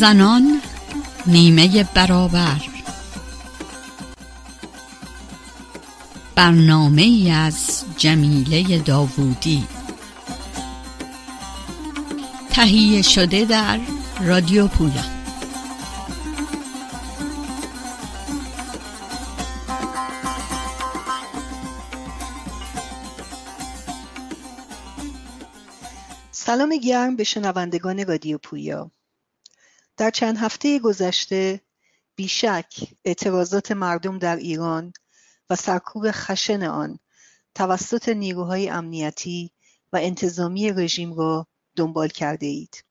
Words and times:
زنان 0.00 0.60
نیمه 1.26 1.84
برابر. 1.94 2.60
برنامه 6.34 7.02
ای 7.02 7.30
از 7.30 7.84
جمیله 7.96 8.78
داوودی. 8.78 9.66
تهیه 12.50 13.02
شده 13.02 13.44
در 13.44 13.80
رادیو 14.20 14.66
پویا 14.66 15.02
سلام 26.32 26.76
گرم 26.76 27.16
به 27.16 27.24
شنوندگان 27.24 28.06
رادیو 28.06 28.38
پویا. 28.38 28.90
در 29.96 30.10
چند 30.10 30.38
هفته 30.38 30.78
گذشته 30.78 31.60
بیشک 32.16 32.74
اعتراضات 33.04 33.72
مردم 33.72 34.18
در 34.18 34.36
ایران 34.36 34.92
و 35.50 35.56
سرکوب 35.56 36.10
خشن 36.10 36.62
آن 36.62 36.98
توسط 37.54 38.08
نیروهای 38.08 38.68
امنیتی 38.68 39.50
و 39.92 39.96
انتظامی 39.96 40.72
رژیم 40.72 41.14
را 41.14 41.46
دنبال 41.76 42.08
کرده 42.08 42.46
اید. 42.46 42.84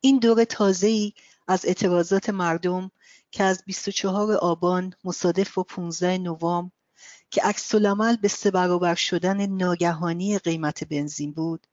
این 0.00 0.18
دور 0.18 0.46
ای 0.82 1.12
از 1.48 1.64
اعتراضات 1.64 2.30
مردم 2.30 2.90
که 3.30 3.44
از 3.44 3.62
24 3.66 4.32
آبان 4.32 4.94
مصادف 5.04 5.54
با 5.54 5.62
15 5.62 6.18
نوامبر 6.18 6.70
که 7.30 7.42
عکس 7.42 7.74
به 8.22 8.28
سه 8.28 8.50
برابر 8.50 8.94
شدن 8.94 9.46
ناگهانی 9.46 10.38
قیمت 10.38 10.84
بنزین 10.84 11.32
بود 11.32 11.66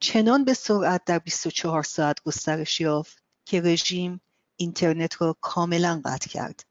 چنان 0.00 0.44
به 0.44 0.54
سرعت 0.54 1.04
در 1.04 1.18
24 1.18 1.82
ساعت 1.82 2.22
گسترش 2.22 2.80
یافت 2.80 3.27
که 3.48 3.60
رژیم 3.60 4.20
اینترنت 4.56 5.22
را 5.22 5.36
کاملا 5.40 6.02
قطع 6.04 6.28
کرد. 6.28 6.64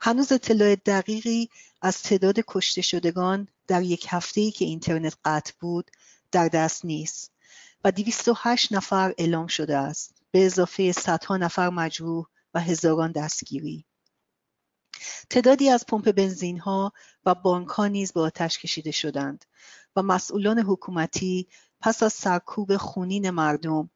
هنوز 0.00 0.32
اطلاع 0.32 0.74
دقیقی 0.74 1.48
از 1.82 2.02
تعداد 2.02 2.36
کشته 2.48 2.82
شدگان 2.82 3.48
در 3.66 3.82
یک 3.82 4.06
هفته 4.08 4.50
که 4.50 4.64
اینترنت 4.64 5.16
قطع 5.24 5.52
بود 5.60 5.90
در 6.32 6.48
دست 6.48 6.84
نیست 6.84 7.32
و 7.84 7.92
208 7.92 8.72
نفر 8.72 9.14
اعلام 9.18 9.46
شده 9.46 9.76
است 9.76 10.22
به 10.30 10.46
اضافه 10.46 10.92
صدها 10.92 11.36
نفر 11.36 11.70
مجروح 11.70 12.26
و 12.54 12.60
هزاران 12.60 13.12
دستگیری 13.12 13.84
تعدادی 15.30 15.70
از 15.70 15.86
پمپ 15.86 16.12
بنزین 16.12 16.58
ها 16.58 16.92
و 17.26 17.34
بانک 17.34 17.68
ها 17.68 17.86
نیز 17.86 18.12
به 18.12 18.20
آتش 18.20 18.58
کشیده 18.58 18.90
شدند 18.90 19.44
و 19.96 20.02
مسئولان 20.02 20.58
حکومتی 20.58 21.48
پس 21.80 22.02
از 22.02 22.12
سرکوب 22.12 22.76
خونین 22.76 23.30
مردم 23.30 23.90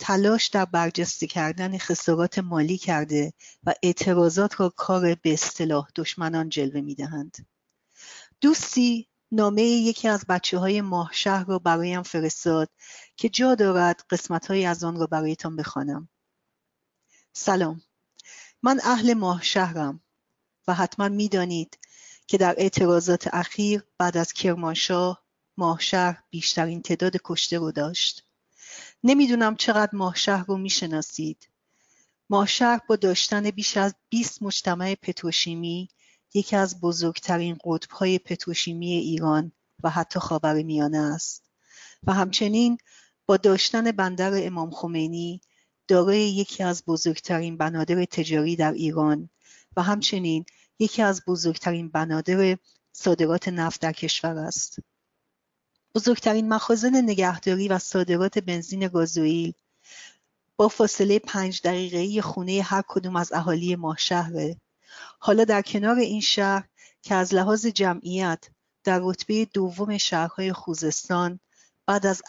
تلاش 0.00 0.46
در 0.46 0.64
برجسته 0.64 1.26
کردن 1.26 1.78
خسارات 1.78 2.38
مالی 2.38 2.78
کرده 2.78 3.32
و 3.64 3.74
اعتراضات 3.82 4.60
را 4.60 4.68
کار 4.68 5.14
به 5.14 5.32
اصطلاح 5.32 5.88
دشمنان 5.96 6.48
جلوه 6.48 6.80
می‌دهند. 6.80 7.46
دوستی 8.40 9.08
نامه 9.32 9.62
یکی 9.62 10.08
از 10.08 10.24
بچه 10.28 10.58
های 10.58 10.80
ماهشهر 10.80 11.44
را 11.44 11.58
برایم 11.58 12.02
فرستاد 12.02 12.70
که 13.16 13.28
جا 13.28 13.54
دارد 13.54 14.04
قسمت 14.10 14.50
از 14.50 14.84
آن 14.84 14.96
را 14.96 15.06
برایتان 15.06 15.56
بخوانم. 15.56 16.08
سلام. 17.32 17.82
من 18.62 18.80
اهل 18.84 19.14
ماهشهرم 19.14 20.00
و 20.68 20.74
حتما 20.74 21.08
می‌دانید 21.08 21.78
که 22.26 22.38
در 22.38 22.54
اعتراضات 22.58 23.28
اخیر 23.34 23.82
بعد 23.98 24.16
از 24.16 24.32
کرمانشاه 24.32 25.24
ماهشهر 25.56 26.22
بیشترین 26.30 26.82
تعداد 26.82 27.16
کشته 27.24 27.58
رو 27.58 27.72
داشت. 27.72 28.29
نمی‌دونم 29.04 29.56
چقدر 29.56 29.90
ماهشهر 29.92 30.44
رو 30.44 30.56
می‌شناسید 30.56 31.48
ماهشهر 32.30 32.80
با 32.88 32.96
داشتن 32.96 33.50
بیش 33.50 33.76
از 33.76 33.94
20 34.08 34.42
مجتمع 34.42 34.94
پتروشیمی 34.94 35.88
یکی 36.34 36.56
از 36.56 36.80
بزرگترین 36.80 37.58
قطبهای 37.64 38.18
پتروشیمی 38.18 38.92
ایران 38.92 39.52
و 39.82 39.90
حتی 39.90 40.20
میانه 40.62 40.98
است 40.98 41.50
و 42.06 42.12
همچنین 42.12 42.78
با 43.26 43.36
داشتن 43.36 43.92
بندر 43.92 44.46
امام 44.46 44.70
خمینی 44.70 45.40
دارای 45.88 46.20
یکی 46.20 46.62
از 46.62 46.84
بزرگترین 46.84 47.56
بنادر 47.56 48.04
تجاری 48.04 48.56
در 48.56 48.72
ایران 48.72 49.30
و 49.76 49.82
همچنین 49.82 50.44
یکی 50.78 51.02
از 51.02 51.22
بزرگترین 51.26 51.88
بنادر 51.88 52.58
صادرات 52.92 53.48
نفت 53.48 53.80
در 53.80 53.92
کشور 53.92 54.38
است. 54.38 54.78
بزرگترین 55.94 56.48
مخازن 56.48 56.96
نگهداری 56.96 57.68
و 57.68 57.78
صادرات 57.78 58.38
بنزین 58.38 58.88
گازوئیل. 58.88 59.52
با 60.56 60.68
فاصله 60.68 61.18
پنج 61.18 61.60
دقیقه‌ای 61.64 62.20
خونه 62.22 62.62
هر 62.62 62.82
کدوم 62.88 63.16
از 63.16 63.32
اهالی 63.32 63.76
ماهشهره 63.76 64.56
حالا 65.18 65.44
در 65.44 65.62
کنار 65.62 65.96
این 65.96 66.20
شهر 66.20 66.68
که 67.02 67.14
از 67.14 67.34
لحاظ 67.34 67.66
جمعیت 67.66 68.44
در 68.84 69.00
رتبه 69.02 69.44
دوم 69.44 69.98
شهرهای 69.98 70.52
خوزستان 70.52 71.40
بعد 71.86 72.06
از, 72.06 72.22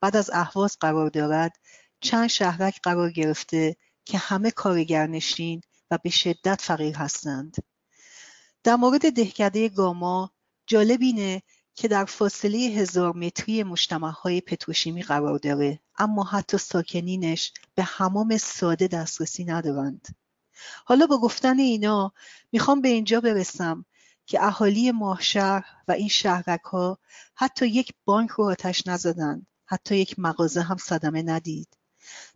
بعد 0.00 0.16
از 0.16 0.30
اهواز 0.32 0.76
قرار 0.80 1.10
دارد 1.10 1.52
چند 2.00 2.28
شهرک 2.28 2.80
قرار 2.82 3.10
گرفته 3.10 3.76
که 4.04 4.18
همه 4.18 4.50
کارگرنشین 4.50 5.60
و 5.90 5.98
به 6.02 6.10
شدت 6.10 6.62
فقیر 6.62 6.96
هستند. 6.96 7.56
در 8.64 8.76
مورد 8.76 9.12
دهکده 9.12 9.68
گاما 9.68 10.30
جالب 10.66 11.02
اینه 11.02 11.42
که 11.76 11.88
در 11.88 12.04
فاصله 12.04 12.58
هزار 12.58 13.16
متری 13.16 13.64
های 14.22 14.40
پتروشیمی 14.40 15.02
قرار 15.02 15.38
داره 15.38 15.80
اما 15.98 16.24
حتی 16.24 16.58
ساکنینش 16.58 17.52
به 17.74 17.82
حمام 17.82 18.36
ساده 18.36 18.88
دسترسی 18.88 19.44
ندارند. 19.44 20.08
حالا 20.84 21.06
با 21.06 21.18
گفتن 21.18 21.58
اینا 21.58 22.12
می‌خوام 22.52 22.80
به 22.80 22.88
اینجا 22.88 23.20
برسم 23.20 23.84
که 24.26 24.44
اهالی 24.44 24.90
ماهشهر 24.90 25.64
و 25.88 25.92
این 25.92 26.08
شهرک 26.08 26.60
ها 26.60 26.98
حتی 27.34 27.66
یک 27.66 27.92
بانک 28.04 28.30
رو 28.30 28.44
آتش 28.44 28.86
نزدند 28.86 29.46
حتی 29.64 29.96
یک 29.96 30.18
مغازه 30.18 30.62
هم 30.62 30.76
صدمه 30.76 31.22
ندید. 31.22 31.76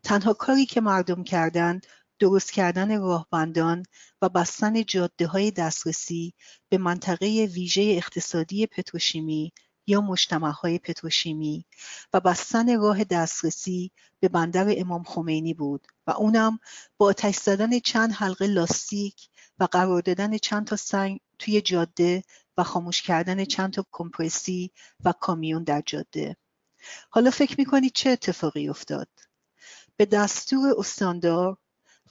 تنها 0.03 0.33
کاری 0.33 0.67
که 0.67 0.81
مردم 0.81 1.25
کردند 1.25 1.87
درست 2.21 2.53
کردن 2.53 3.01
راهبندان 3.01 3.83
و 4.23 4.29
بستن 4.29 4.85
جاده 4.85 5.27
های 5.27 5.51
دسترسی 5.51 6.35
به 6.69 6.79
منطقه 6.79 7.27
ویژه 7.55 7.83
اقتصادی 7.83 8.67
پتروشیمی 8.67 9.53
یا 9.87 10.01
مجتمع 10.01 10.51
های 10.51 10.79
پتروشیمی 10.79 11.65
و 12.13 12.21
بستن 12.21 12.81
راه 12.81 13.05
دسترسی 13.05 13.93
به 14.21 14.29
بندر 14.29 14.75
امام 14.77 15.03
خمینی 15.03 15.55
بود 15.55 15.87
و 16.07 16.11
اونم 16.11 16.59
با 16.99 17.07
آتش 17.07 17.37
زدن 17.37 17.79
چند 17.79 18.13
حلقه 18.13 18.47
لاستیک 18.47 19.29
و 19.59 19.65
قرار 19.65 20.03
دادن 20.03 20.39
چند 20.39 20.67
تا 20.67 20.77
سنگ 20.77 21.21
توی 21.39 21.61
جاده 21.61 22.23
و 22.57 22.65
خاموش 22.65 23.03
کردن 23.03 23.45
چند 23.45 23.73
تا 23.73 23.87
کمپرسی 23.93 24.71
و 25.05 25.13
کامیون 25.13 25.65
در 25.65 25.83
جاده. 25.87 26.37
حالا 27.11 27.31
فکر 27.31 27.55
می‌کنید 27.59 27.93
چه 27.95 28.11
اتفاقی 28.11 28.69
افتاد؟ 28.69 29.09
به 29.97 30.07
دستور 30.07 30.75
استاندار 30.79 31.57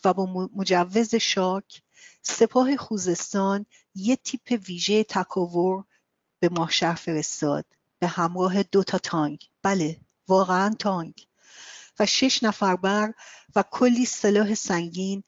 و 0.04 0.14
با 0.14 0.50
مجوز 0.56 1.16
شاک 1.16 1.82
سپاه 2.22 2.78
خوزستان 2.78 3.66
یه 3.96 4.16
تیپ 4.16 4.60
ویژه 4.68 5.04
تکاور 5.04 5.84
به 6.40 6.50
ماهشهر 6.50 6.96
فرستاد. 6.96 7.66
به 8.00 8.08
همراه 8.08 8.64
دو 8.64 8.84
تا 8.84 8.98
تانک. 8.98 9.50
بله 9.64 10.00
واقعا 10.28 10.76
تانک. 10.80 11.28
و 12.00 12.06
شش 12.06 12.44
نفر 12.44 12.76
بر 12.76 13.14
و 13.56 13.64
کلی 13.72 14.06
سلاح 14.06 14.56
سنگین 14.56 15.24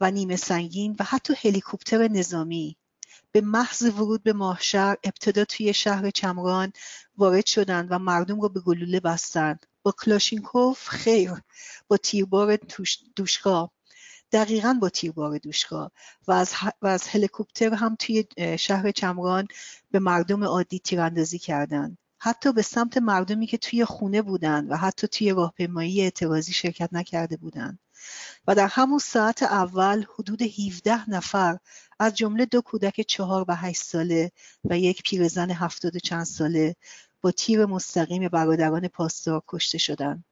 و 0.00 0.10
نیمه 0.10 0.36
سنگین 0.36 0.96
و 0.98 1.04
حتی 1.04 1.34
هلیکوپتر 1.34 2.08
نظامی. 2.08 2.76
به 3.32 3.40
محض 3.40 3.82
ورود 3.82 4.22
به 4.22 4.32
ماهشهر 4.32 4.96
ابتدا 5.04 5.44
توی 5.44 5.74
شهر 5.74 6.10
چمران 6.10 6.72
وارد 7.16 7.46
شدند 7.46 7.88
و 7.90 7.98
مردم 7.98 8.40
رو 8.40 8.48
به 8.48 8.60
گلوله 8.60 9.00
بستند. 9.00 9.66
با 9.82 9.92
کلاشینکوف 9.92 10.88
خیر. 10.88 11.32
با 11.88 11.96
تیربار 11.96 12.58
دوشگاه 13.16 13.72
دقیقا 14.32 14.78
با 14.80 14.88
تیربار 14.88 15.38
دوشگاه 15.38 15.90
و 16.28 16.32
از, 16.32 16.52
و 16.82 16.86
از 16.86 17.08
هلیکوپتر 17.08 17.74
هم 17.74 17.96
توی 17.98 18.24
شهر 18.58 18.90
چمران 18.90 19.48
به 19.90 19.98
مردم 19.98 20.44
عادی 20.44 20.78
تیراندازی 20.78 21.38
کردند 21.38 21.98
حتی 22.18 22.52
به 22.52 22.62
سمت 22.62 22.96
مردمی 22.96 23.46
که 23.46 23.58
توی 23.58 23.84
خونه 23.84 24.22
بودند 24.22 24.70
و 24.70 24.76
حتی 24.76 25.08
توی 25.08 25.30
راهپیمایی 25.30 26.02
اعتراضی 26.02 26.52
شرکت 26.52 26.88
نکرده 26.92 27.36
بودند 27.36 27.78
و 28.46 28.54
در 28.54 28.66
همون 28.66 28.98
ساعت 28.98 29.42
اول 29.42 30.04
حدود 30.14 30.42
17 30.42 31.10
نفر 31.10 31.58
از 31.98 32.14
جمله 32.14 32.44
دو 32.44 32.60
کودک 32.60 33.00
چهار 33.00 33.44
و 33.48 33.56
هشت 33.56 33.82
ساله 33.82 34.32
و 34.64 34.78
یک 34.78 35.02
پیرزن 35.02 35.50
هفتاد 35.50 35.96
چند 35.96 36.24
ساله 36.24 36.76
با 37.20 37.30
تیر 37.30 37.66
مستقیم 37.66 38.28
برادران 38.28 38.88
پاسدار 38.88 39.42
کشته 39.48 39.78
شدند. 39.78 40.24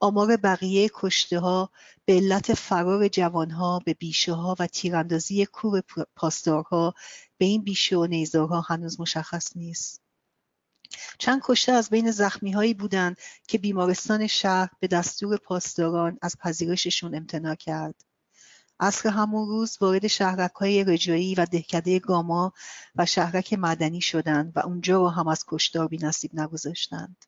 آمار 0.00 0.36
بقیه 0.36 0.90
ها 1.32 1.70
به 2.04 2.12
علت 2.12 2.54
فرار 2.54 3.08
جوانها 3.08 3.82
به 3.84 3.96
ها 4.28 4.56
و 4.58 4.66
تیراندازی 4.66 5.46
کور 5.46 5.82
پاسدارها 6.16 6.94
به 7.38 7.44
این 7.44 7.62
بیشه 7.64 7.96
و 7.96 8.06
نیزارها 8.06 8.60
هنوز 8.60 9.00
مشخص 9.00 9.56
نیست. 9.56 10.02
چند 11.18 11.40
کشته 11.44 11.72
از 11.72 11.90
بین 11.90 12.10
زخمی 12.10 12.52
هایی 12.52 12.74
بودند 12.74 13.16
که 13.48 13.58
بیمارستان 13.58 14.26
شهر 14.26 14.68
به 14.80 14.86
دستور 14.86 15.36
پاسداران 15.36 16.18
از 16.22 16.36
پذیرششون 16.38 17.14
امتناع 17.14 17.54
کرد. 17.54 17.94
عصر 18.80 19.08
همون 19.08 19.48
روز 19.48 19.78
وارد 19.80 20.06
شهرک 20.06 20.52
های 20.52 20.84
رجایی 20.84 21.34
و 21.34 21.44
دهکده 21.44 21.98
گاما 21.98 22.52
و 22.96 23.06
شهرک 23.06 23.52
مدنی 23.52 24.00
شدند 24.00 24.52
و 24.56 24.60
اونجا 24.60 24.98
رو 24.98 25.08
هم 25.08 25.28
از 25.28 25.44
کشتار 25.48 25.88
بی 25.88 25.98
نصیب 25.98 26.30
نگذاشتند. 26.34 27.24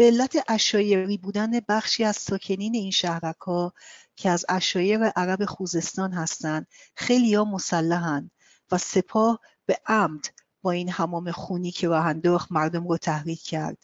به 0.00 0.06
علت 0.06 0.44
اشایری 0.48 1.16
بودن 1.16 1.50
بخشی 1.68 2.04
از 2.04 2.16
ساکنین 2.16 2.74
این 2.74 2.90
شهرک 2.90 3.36
ها 3.36 3.72
که 4.16 4.30
از 4.30 4.44
اشایر 4.48 5.04
عرب 5.04 5.44
خوزستان 5.44 6.12
هستند 6.12 6.66
خیلی 6.94 7.34
ها 7.34 7.44
مسلحن 7.44 8.30
و 8.72 8.78
سپاه 8.78 9.40
به 9.66 9.78
عمد 9.86 10.26
با 10.62 10.70
این 10.70 10.90
حمام 10.90 11.30
خونی 11.30 11.70
که 11.70 11.88
راه 11.88 12.06
انداخت 12.06 12.52
مردم 12.52 12.88
رو 12.88 12.98
تحریک 12.98 13.42
کرد. 13.42 13.78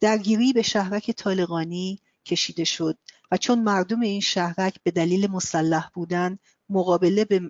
درگیری 0.00 0.52
به 0.52 0.62
شهرک 0.62 1.10
طالقانی 1.10 2.00
کشیده 2.24 2.64
شد 2.64 2.98
و 3.30 3.36
چون 3.36 3.62
مردم 3.62 4.00
این 4.00 4.20
شهرک 4.20 4.74
به 4.82 4.90
دلیل 4.90 5.30
مسلح 5.30 5.90
بودن 5.94 6.38
مقابله 6.68 7.24
به, 7.24 7.40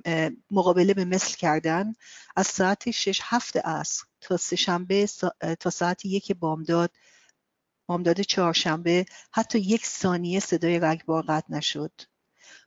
مقابله 0.51 0.95
به 0.95 1.05
مثل 1.05 1.37
کردن 1.37 1.95
از 2.37 2.47
ساعت 2.47 2.91
شش 2.91 3.21
هفت 3.23 3.57
عصر 3.57 4.05
تا 4.21 4.37
سهشنبه 4.37 5.09
تا 5.61 5.71
ساعت 5.71 6.05
یک 6.05 6.33
بامداد 6.33 6.91
بامداد 7.87 8.21
چهارشنبه 8.21 9.07
حتی 9.33 9.59
یک 9.59 9.87
ثانیه 9.87 10.41
صدای 10.41 10.79
رگبار 10.79 11.23
قطع 11.23 11.47
نشد. 11.55 11.93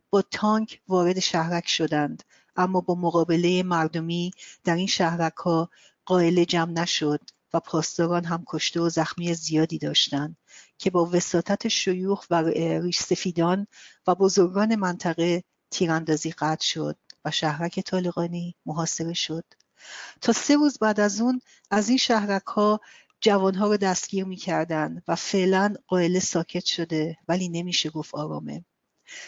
با 0.09 0.21
تانک 0.21 0.81
وارد 0.87 1.19
شهرک 1.19 1.67
شدند 1.67 2.23
اما 2.55 2.81
با 2.81 2.95
مقابله 2.95 3.63
مردمی 3.63 4.31
در 4.63 4.75
این 4.75 4.89
ها 5.37 5.69
قائل 6.05 6.43
جمع 6.43 6.71
نشد 6.71 7.21
و 7.53 7.59
پاسداران 7.59 8.25
هم 8.25 8.43
کشته 8.47 8.81
و 8.81 8.89
زخمی 8.89 9.33
زیادی 9.33 9.77
داشتند 9.77 10.37
که 10.77 10.89
با 10.89 11.05
وساطت 11.05 11.67
شیوخ 11.67 12.25
و 12.29 12.43
ریش 12.81 12.99
سفیدان 12.99 13.67
و 14.07 14.15
بزرگان 14.15 14.75
منطقه 14.75 15.43
تیراندازی 15.71 16.31
قطع 16.31 16.65
شد 16.65 16.97
و 17.25 17.31
شهرک 17.31 17.79
طالقانی 17.79 18.55
محاصره 18.65 19.13
شد. 19.13 19.43
تا 20.21 20.33
سه 20.33 20.55
روز 20.55 20.79
بعد 20.79 20.99
از 20.99 21.21
اون 21.21 21.41
از 21.71 21.89
این 21.89 21.97
شهرک 21.97 22.45
ها 22.45 22.81
جوانها 23.21 23.67
رو 23.67 23.77
دستگیر 23.77 24.25
می‌کردند 24.25 25.03
و 25.07 25.15
فعلا 25.15 25.75
قائل 25.87 26.19
ساکت 26.19 26.65
شده 26.65 27.17
ولی 27.27 27.49
نمیشه 27.49 27.89
گفت 27.89 28.15
آرامه. 28.15 28.65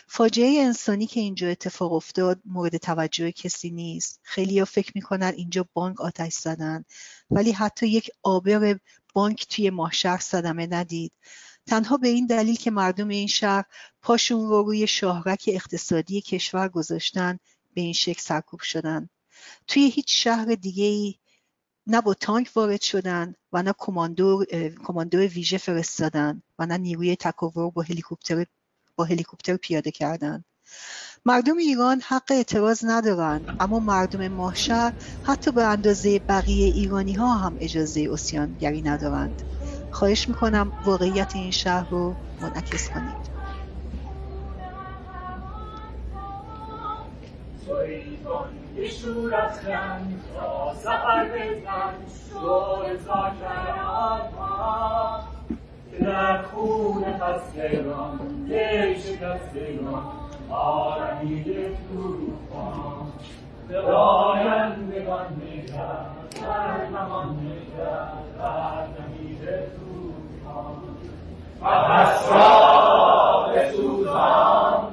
فاجعه 0.08 0.62
انسانی 0.62 1.08
که 1.08 1.20
اینجا 1.20 1.48
اتفاق 1.48 1.94
افتاد 1.94 2.42
مورد 2.46 2.78
توجه 2.78 3.32
کسی 3.32 3.72
نیست. 3.72 4.20
خیلی 4.24 4.66
فکر 4.66 4.92
می‌کنن 4.96 5.34
اینجا 5.38 5.66
بانک 5.74 6.02
آتش 6.02 6.34
زدن 6.34 6.86
ولی 7.32 7.52
حتی 7.52 7.88
یک 7.88 8.10
آبر 8.24 8.80
بانک 9.14 9.48
توی 9.48 9.70
ماهشهر 9.70 10.18
صدمه 10.18 10.68
ندید. 10.68 11.12
تنها 11.68 11.98
به 11.98 12.08
این 12.08 12.26
دلیل 12.26 12.56
که 12.56 12.72
مردم 12.72 13.08
این 13.08 13.28
شهر 13.28 13.66
پاشون 14.02 14.50
رو 14.50 14.64
روی 14.64 14.88
شاهرک 14.88 15.44
اقتصادی 15.48 16.22
کشور 16.22 16.70
گذاشتن 16.70 17.40
به 17.74 17.82
این 17.82 17.94
شکل 17.94 18.22
سرکوب 18.22 18.60
شدن. 18.60 19.10
توی 19.68 19.90
هیچ 19.90 20.24
شهر 20.24 20.46
دیگه 20.46 20.86
ای 20.86 21.16
نه 21.92 22.02
با 22.02 22.14
تانک 22.14 22.52
وارد 22.56 22.82
شدن 22.82 23.36
و 23.54 23.64
نه 23.64 23.74
کماندو 23.78 25.20
ویژه 25.20 25.58
فرستادن 25.58 26.44
و 26.60 26.66
نه 26.66 26.78
نیروی 26.78 27.16
تکاور 27.16 27.72
با 27.72 27.82
هلیکوپتر 27.82 28.46
با 28.96 29.04
هلیکوپتر 29.04 29.58
پیاده 29.58 29.92
کردن. 29.92 30.44
مردم 31.26 31.58
ایران 31.58 32.02
حق 32.02 32.32
اعتراض 32.32 32.86
ندارن 32.86 33.46
اما 33.60 33.80
مردم 33.80 34.28
ماهشهر 34.28 34.94
حتی 35.22 35.52
به 35.52 35.64
اندازه 35.64 36.20
بقیه 36.20 36.66
ایرانی 36.68 37.14
ها 37.14 37.36
هم 37.36 37.56
اجازه 37.60 38.08
اسیانگری 38.12 38.82
ندارند. 38.82 39.42
خواهش 39.90 40.30
می‌کنم 40.30 40.74
واقعیت 40.84 41.32
این 41.36 41.52
شهر 41.52 41.88
رو 41.90 42.18
منعکس 42.40 42.90
کنید. 42.90 43.32
در 56.02 56.42
خون 56.42 57.04
خستگان 57.04 58.46
دل 58.50 58.94
شکستگان 58.94 60.04
آرمید 60.50 61.46
توفان 61.94 63.12
به 63.68 63.82
آیندگان 63.82 65.26
نگر 65.42 66.06
در 66.42 66.90
نمان 66.90 67.30
نگر 67.30 68.10
در 68.38 68.88
نمید 68.88 69.50
توفان 69.76 70.76
و 71.62 71.66
را 72.32 73.52
به 73.54 73.72
سوزان 73.72 74.88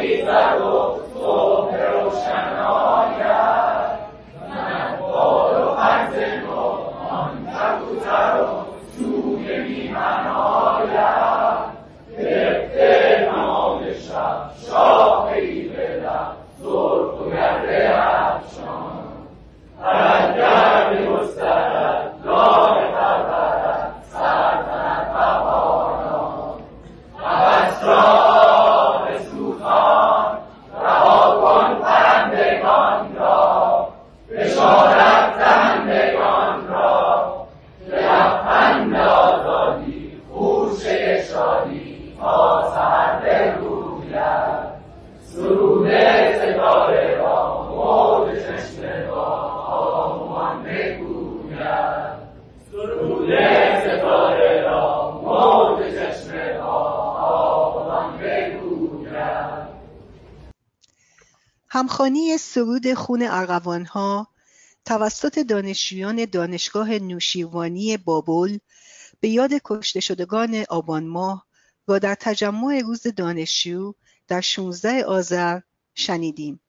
شب 0.00 0.06
گریزد 0.06 0.60
و 0.60 0.64
صبح 0.64 1.09
سرود 62.82 62.94
خون 62.94 63.22
ارغوانها 63.22 64.28
توسط 64.84 65.38
دانشجویان 65.38 66.24
دانشگاه 66.24 66.98
نوشیروانی 66.98 67.96
بابل 67.96 68.58
به 69.20 69.28
یاد 69.28 69.50
کشته 69.64 70.00
شدگان 70.00 70.64
آبان 70.68 71.06
ماه 71.06 71.46
و 71.88 72.00
در 72.00 72.14
تجمع 72.14 72.80
روز 72.80 73.02
دانشجو 73.02 73.92
در 74.28 74.40
16 74.40 75.04
آذر 75.04 75.60
شنیدیم. 75.94 76.60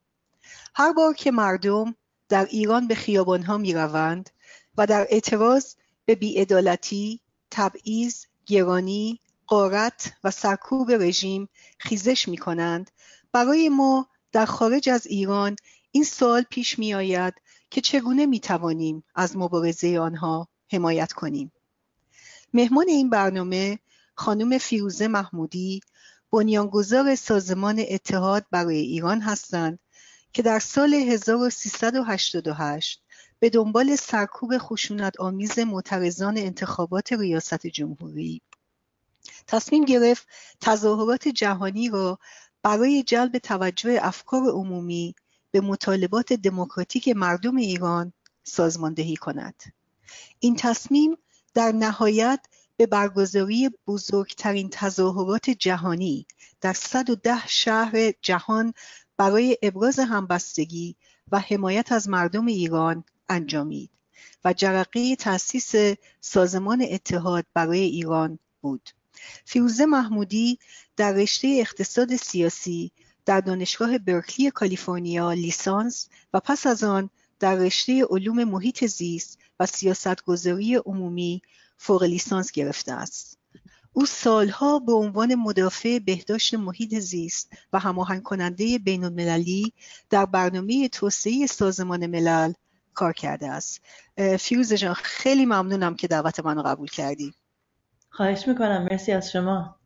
هر 0.76 0.94
بار 0.94 1.14
که 1.14 1.32
مردم 1.32 1.96
در 2.30 2.46
ایران 2.46 2.88
به 2.88 2.96
خیابانها 2.96 3.58
می 3.58 3.74
روند 3.74 4.30
و 4.78 4.88
در 4.88 5.08
اعتراض 5.10 5.76
به 6.06 6.16
بیعدالتی، 6.16 7.22
تبعیض، 7.52 8.26
گرانی، 8.46 9.20
قارت 9.48 10.14
و 10.24 10.32
سرکوب 10.32 10.92
رژیم 10.92 11.50
خیزش 11.78 12.28
می 12.28 12.38
کنند 12.38 12.92
برای 13.32 13.70
ما 13.70 14.08
در 14.32 14.46
خارج 14.46 14.90
از 14.90 15.08
ایران 15.08 15.56
این 15.92 16.04
سوال 16.04 16.46
پیش 16.50 16.80
می 16.80 16.94
آید 16.94 17.34
که 17.70 17.82
چگونه 17.82 18.26
می 18.26 18.40
توانیم 18.40 19.04
از 19.16 19.38
مبارزه 19.38 20.00
آنها 20.00 20.48
حمایت 20.72 21.14
کنیم. 21.14 21.52
مهمان 22.54 22.90
این 22.90 23.10
برنامه 23.10 23.80
خانم 24.16 24.58
فیروزه 24.58 25.08
محمودی 25.08 25.82
بنیانگذار 26.32 27.16
سازمان 27.16 27.86
اتحاد 27.90 28.46
برای 28.52 28.78
ایران 28.78 29.22
هستند 29.22 29.80
که 30.34 30.42
در 30.42 30.60
سال 30.60 30.94
1388 30.94 33.04
به 33.40 33.50
دنبال 33.50 33.96
سرکوب 33.96 34.58
خشونت 34.58 35.20
آمیز 35.20 35.60
معترضان 35.60 36.38
انتخابات 36.38 37.14
ریاست 37.14 37.68
جمهوری 37.68 38.42
تصمیم 39.48 39.86
گرفت 39.86 40.28
تظاهرات 40.62 41.28
جهانی 41.28 41.90
را 41.90 42.20
برای 42.64 43.04
جلب 43.04 43.38
توجه 43.38 44.00
افکار 44.02 44.44
عمومی 44.44 45.16
به 45.52 45.62
مطالبات 45.62 46.34
دموکراتیک 46.34 47.08
مردم 47.08 47.56
ایران 47.56 48.14
سازماندهی 48.44 49.16
کند. 49.16 49.64
این 50.40 50.56
تصمیم 50.56 51.18
در 51.54 51.72
نهایت 51.72 52.46
به 52.78 52.86
برگزاری 52.86 53.70
بزرگترین 53.88 54.70
تظاهرات 54.70 55.50
جهانی 55.50 56.26
در 56.62 56.74
110 56.74 57.48
شهر 57.48 58.12
جهان 58.22 58.74
برای 59.18 59.58
ابراز 59.62 60.00
همبستگی 60.00 60.96
و 61.32 61.40
حمایت 61.40 61.92
از 61.92 62.10
مردم 62.10 62.46
ایران 62.46 63.04
انجامید 63.30 63.90
و 64.46 64.54
جرقه 64.54 65.16
تأسیس 65.16 65.74
سازمان 66.20 66.86
اتحاد 66.92 67.46
برای 67.54 67.80
ایران 67.80 68.40
بود. 68.62 68.90
فیروزه 69.46 69.86
محمودی 69.86 70.60
در 70.98 71.14
رشته 71.14 71.48
اقتصاد 71.60 72.16
سیاسی 72.16 72.92
در 73.26 73.42
دانشگاه 73.42 73.98
برکلی 73.98 74.52
کالیفرنیا 74.52 75.32
لیسانس 75.34 76.10
و 76.34 76.40
پس 76.40 76.68
از 76.68 76.84
آن 76.84 77.10
در 77.40 77.56
رشته 77.56 78.06
علوم 78.10 78.44
محیط 78.44 78.86
زیست 78.86 79.40
و 79.60 79.66
سیاستگذاری 79.66 80.76
عمومی 80.76 81.42
فوق 81.78 82.04
لیسانس 82.04 82.52
گرفته 82.52 82.94
است. 82.94 83.38
او 83.94 84.06
سالها 84.06 84.80
به 84.80 84.94
عنوان 84.94 85.36
مدافع 85.36 86.00
بهداشت 86.00 86.54
محیط 86.54 87.00
زیست 87.00 87.52
و 87.74 87.80
هماهنگ 87.80 88.24
کننده 88.24 88.78
بین 88.78 89.04
المللی 89.04 89.74
در 90.10 90.26
برنامه 90.26 90.90
توسعه 90.90 91.48
سازمان 91.48 92.08
ملل 92.08 92.54
کار 92.94 93.14
کرده 93.14 93.48
است. 93.48 93.82
فیروز 94.40 94.74
جان 94.74 94.94
خیلی 94.94 95.46
ممنونم 95.46 95.96
که 95.96 96.08
دعوت 96.08 96.40
منو 96.40 96.62
قبول 96.62 96.88
کردی. 96.88 97.34
خواهش 98.10 98.48
می‌کنم. 98.48 98.88
مرسی 98.92 99.12
از 99.12 99.32
شما. 99.32 99.81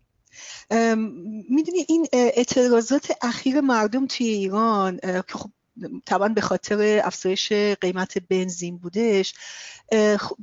می‌دونی 1.49 1.85
این 1.87 2.07
اعتراضات 2.13 3.11
اخیر 3.21 3.61
مردم 3.61 4.07
توی 4.07 4.27
ایران 4.27 4.97
که 4.97 5.23
خب 5.33 5.49
طبعا 6.05 6.27
به 6.27 6.41
خاطر 6.41 7.01
افزایش 7.03 7.51
قیمت 7.53 8.17
بنزین 8.17 8.77
بودش 8.77 9.33
خب 10.19 10.37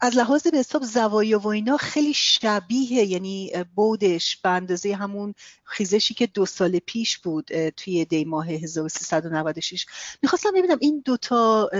از 0.00 0.16
لحاظ 0.16 0.46
به 0.46 0.58
حساب 0.58 0.84
زوایا 0.84 1.38
و 1.38 1.46
اینا 1.46 1.76
خیلی 1.76 2.14
شبیه 2.14 3.04
یعنی 3.04 3.52
بودش 3.74 4.36
به 4.36 4.48
اندازه 4.48 4.94
همون 4.94 5.34
خیزشی 5.64 6.14
که 6.14 6.26
دو 6.26 6.46
سال 6.46 6.78
پیش 6.78 7.18
بود 7.18 7.68
توی 7.68 8.04
دی 8.04 8.24
ماه 8.24 8.48
1396 8.48 9.86
می‌خواستم 10.22 10.50
ببینم 10.56 10.78
این 10.80 11.02
دوتا 11.04 11.70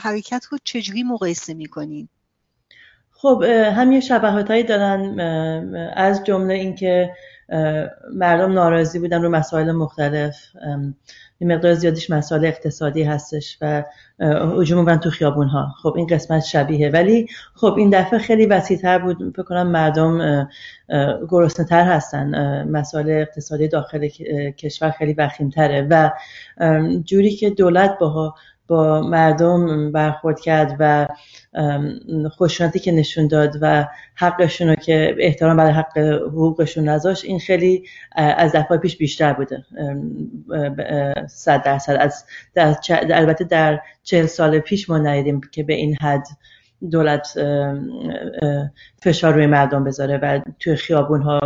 حرکت 0.00 0.44
رو 0.50 0.58
چجوری 0.64 1.02
مقایسه 1.02 1.54
می‌کنین؟ 1.54 2.08
خب 3.18 3.42
همین 3.76 4.00
شباهت 4.00 4.50
هایی 4.50 4.62
دارن 4.62 5.20
از 5.96 6.24
جمله 6.24 6.54
اینکه 6.54 7.10
مردم 8.14 8.52
ناراضی 8.52 8.98
بودن 8.98 9.22
رو 9.22 9.28
مسائل 9.28 9.72
مختلف. 9.72 10.36
یه 11.40 11.48
مقدار 11.48 11.74
زیادیش 11.74 12.10
مسائل 12.10 12.44
اقتصادی 12.44 13.02
هستش 13.02 13.58
و 13.60 13.84
هجوم 14.58 14.84
بودن 14.84 14.96
تو 14.96 15.10
خیابون 15.10 15.48
ها 15.48 15.74
خب 15.82 15.94
این 15.96 16.06
قسمت 16.06 16.44
شبیه 16.44 16.90
ولی 16.90 17.28
خب 17.54 17.74
این 17.78 17.90
دفعه 17.90 18.18
خیلی 18.18 18.46
وسیع 18.46 18.78
تر 18.78 18.98
بود. 18.98 19.36
فکر 19.36 19.62
مردم 19.62 20.48
گرسنه 21.28 21.66
تر 21.66 21.84
هستن. 21.84 22.62
مسائل 22.68 23.10
اقتصادی 23.10 23.68
داخل 23.68 24.08
کشور 24.58 24.90
خیلی 24.90 25.12
وخیم 25.12 25.50
تره 25.50 25.86
و 25.90 26.10
جوری 27.04 27.30
که 27.30 27.50
دولت 27.50 27.98
باها 27.98 28.34
با 28.68 29.00
مردم 29.00 29.92
برخورد 29.92 30.40
کرد 30.40 30.76
و 30.78 31.06
خوشناتی 32.30 32.78
که 32.78 32.92
نشون 32.92 33.26
داد 33.26 33.56
و 33.60 33.86
حقشون 34.14 34.68
رو 34.68 34.74
که 34.74 35.14
احترام 35.18 35.56
برای 35.56 35.72
حق 35.72 35.98
حقوقشون 35.98 36.88
نذاشت 36.88 37.24
این 37.24 37.38
خیلی 37.38 37.84
از 38.16 38.52
دفعه 38.52 38.78
پیش 38.78 38.96
بیشتر 38.96 39.32
بوده. 39.32 39.64
صد 41.28 41.62
درصد. 41.62 41.96
از 42.00 42.24
در 42.54 42.76
البته 43.10 43.44
در 43.44 43.80
چهل 44.02 44.26
سال 44.26 44.58
پیش 44.58 44.90
ما 44.90 44.98
ندیدیم 44.98 45.40
که 45.52 45.62
به 45.62 45.74
این 45.74 45.96
حد 46.00 46.26
دولت 46.90 47.28
فشار 49.02 49.34
روی 49.34 49.46
مردم 49.46 49.84
بذاره 49.84 50.18
و 50.18 50.40
توی 50.60 50.76
خیابون 50.76 51.22
ها 51.22 51.40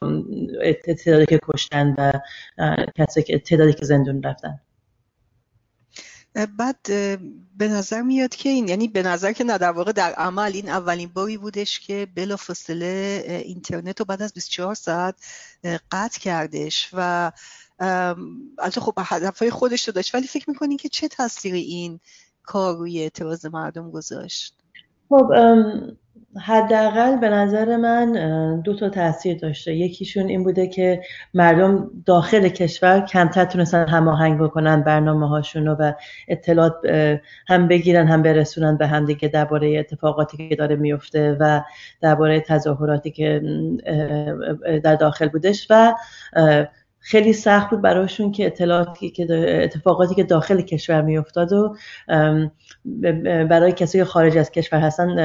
تعدادی 1.04 1.26
که 1.26 1.40
کشتن 1.42 1.94
و 1.98 2.12
تعدادی 3.44 3.72
که 3.72 3.84
زندون 3.86 4.22
رفتن. 4.22 4.58
بعد 6.34 6.82
به 7.56 7.68
نظر 7.68 8.02
میاد 8.02 8.34
که 8.34 8.48
این 8.48 8.68
یعنی 8.68 8.88
به 8.88 9.02
نظر 9.02 9.32
که 9.32 9.44
نه 9.44 9.58
در 9.58 9.70
واقع 9.70 9.92
در 9.92 10.12
عمل 10.12 10.52
این 10.54 10.68
اولین 10.68 11.08
باری 11.08 11.36
بودش 11.36 11.80
که 11.80 12.08
بلا 12.14 12.36
فاصله 12.36 13.42
اینترنت 13.44 14.00
رو 14.00 14.04
بعد 14.04 14.22
از 14.22 14.32
24 14.32 14.74
ساعت 14.74 15.14
قطع 15.92 16.20
کردش 16.20 16.90
و 16.92 17.32
البته 18.58 18.80
خب 18.80 18.94
هدفهای 18.98 19.50
خودش 19.50 19.88
رو 19.88 19.92
داشت 19.92 20.14
ولی 20.14 20.26
فکر 20.26 20.50
می‌کنین 20.50 20.76
که 20.76 20.88
چه 20.88 21.08
تاثیری 21.08 21.60
این 21.60 22.00
کار 22.42 22.76
روی 22.76 23.00
اعتراض 23.00 23.46
مردم 23.46 23.90
گذاشت؟ 23.90 24.59
خب 25.10 25.32
حداقل 26.36 27.16
به 27.16 27.28
نظر 27.28 27.76
من 27.76 28.60
دو 28.60 28.76
تا 28.76 28.88
تاثیر 28.88 29.38
داشته. 29.38 29.74
یکیشون 29.74 30.28
این 30.28 30.44
بوده 30.44 30.66
که 30.66 31.02
مردم 31.34 31.90
داخل 32.06 32.48
کشور 32.48 33.00
کمتر 33.00 33.44
تونستن 33.44 33.88
هماهنگ 33.88 34.40
بکنن 34.40 34.82
برنامه 34.82 35.28
هاشون 35.28 35.68
و 35.68 35.92
اطلاعات 36.28 36.74
هم 37.48 37.68
بگیرن 37.68 38.06
هم 38.06 38.22
برسونن 38.22 38.76
به 38.76 38.86
هم 38.86 39.06
دیگه 39.06 39.28
درباره 39.28 39.78
اتفاقاتی 39.78 40.48
که 40.48 40.56
داره 40.56 40.76
میفته 40.76 41.36
و 41.40 41.60
درباره 42.00 42.40
تظاهراتی 42.40 43.10
که 43.10 43.42
در 44.84 44.94
داخل 44.94 45.28
بودش 45.28 45.66
و 45.70 45.94
خیلی 47.00 47.32
سخت 47.32 47.70
بود 47.70 47.82
براشون 47.82 48.32
که 48.32 48.46
اطلاعاتی 48.46 49.10
که 49.10 49.26
اتفاقاتی 49.64 50.14
که 50.14 50.24
داخل 50.24 50.60
کشور 50.60 51.02
میافتاد 51.02 51.52
و 51.52 51.76
برای 53.24 53.72
کسی 53.72 53.98
که 53.98 54.04
خارج 54.04 54.38
از 54.38 54.50
کشور 54.50 54.78
هستن 54.78 55.16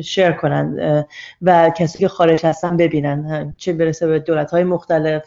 شیر 0.00 0.32
کنن 0.32 1.04
و 1.42 1.70
کسی 1.76 1.98
که 1.98 2.08
خارج 2.08 2.46
هستن 2.46 2.76
ببینن. 2.76 3.54
چه 3.56 3.72
برسه 3.72 4.06
به 4.06 4.18
دولت 4.18 4.50
های 4.50 4.64
مختلف 4.64 5.22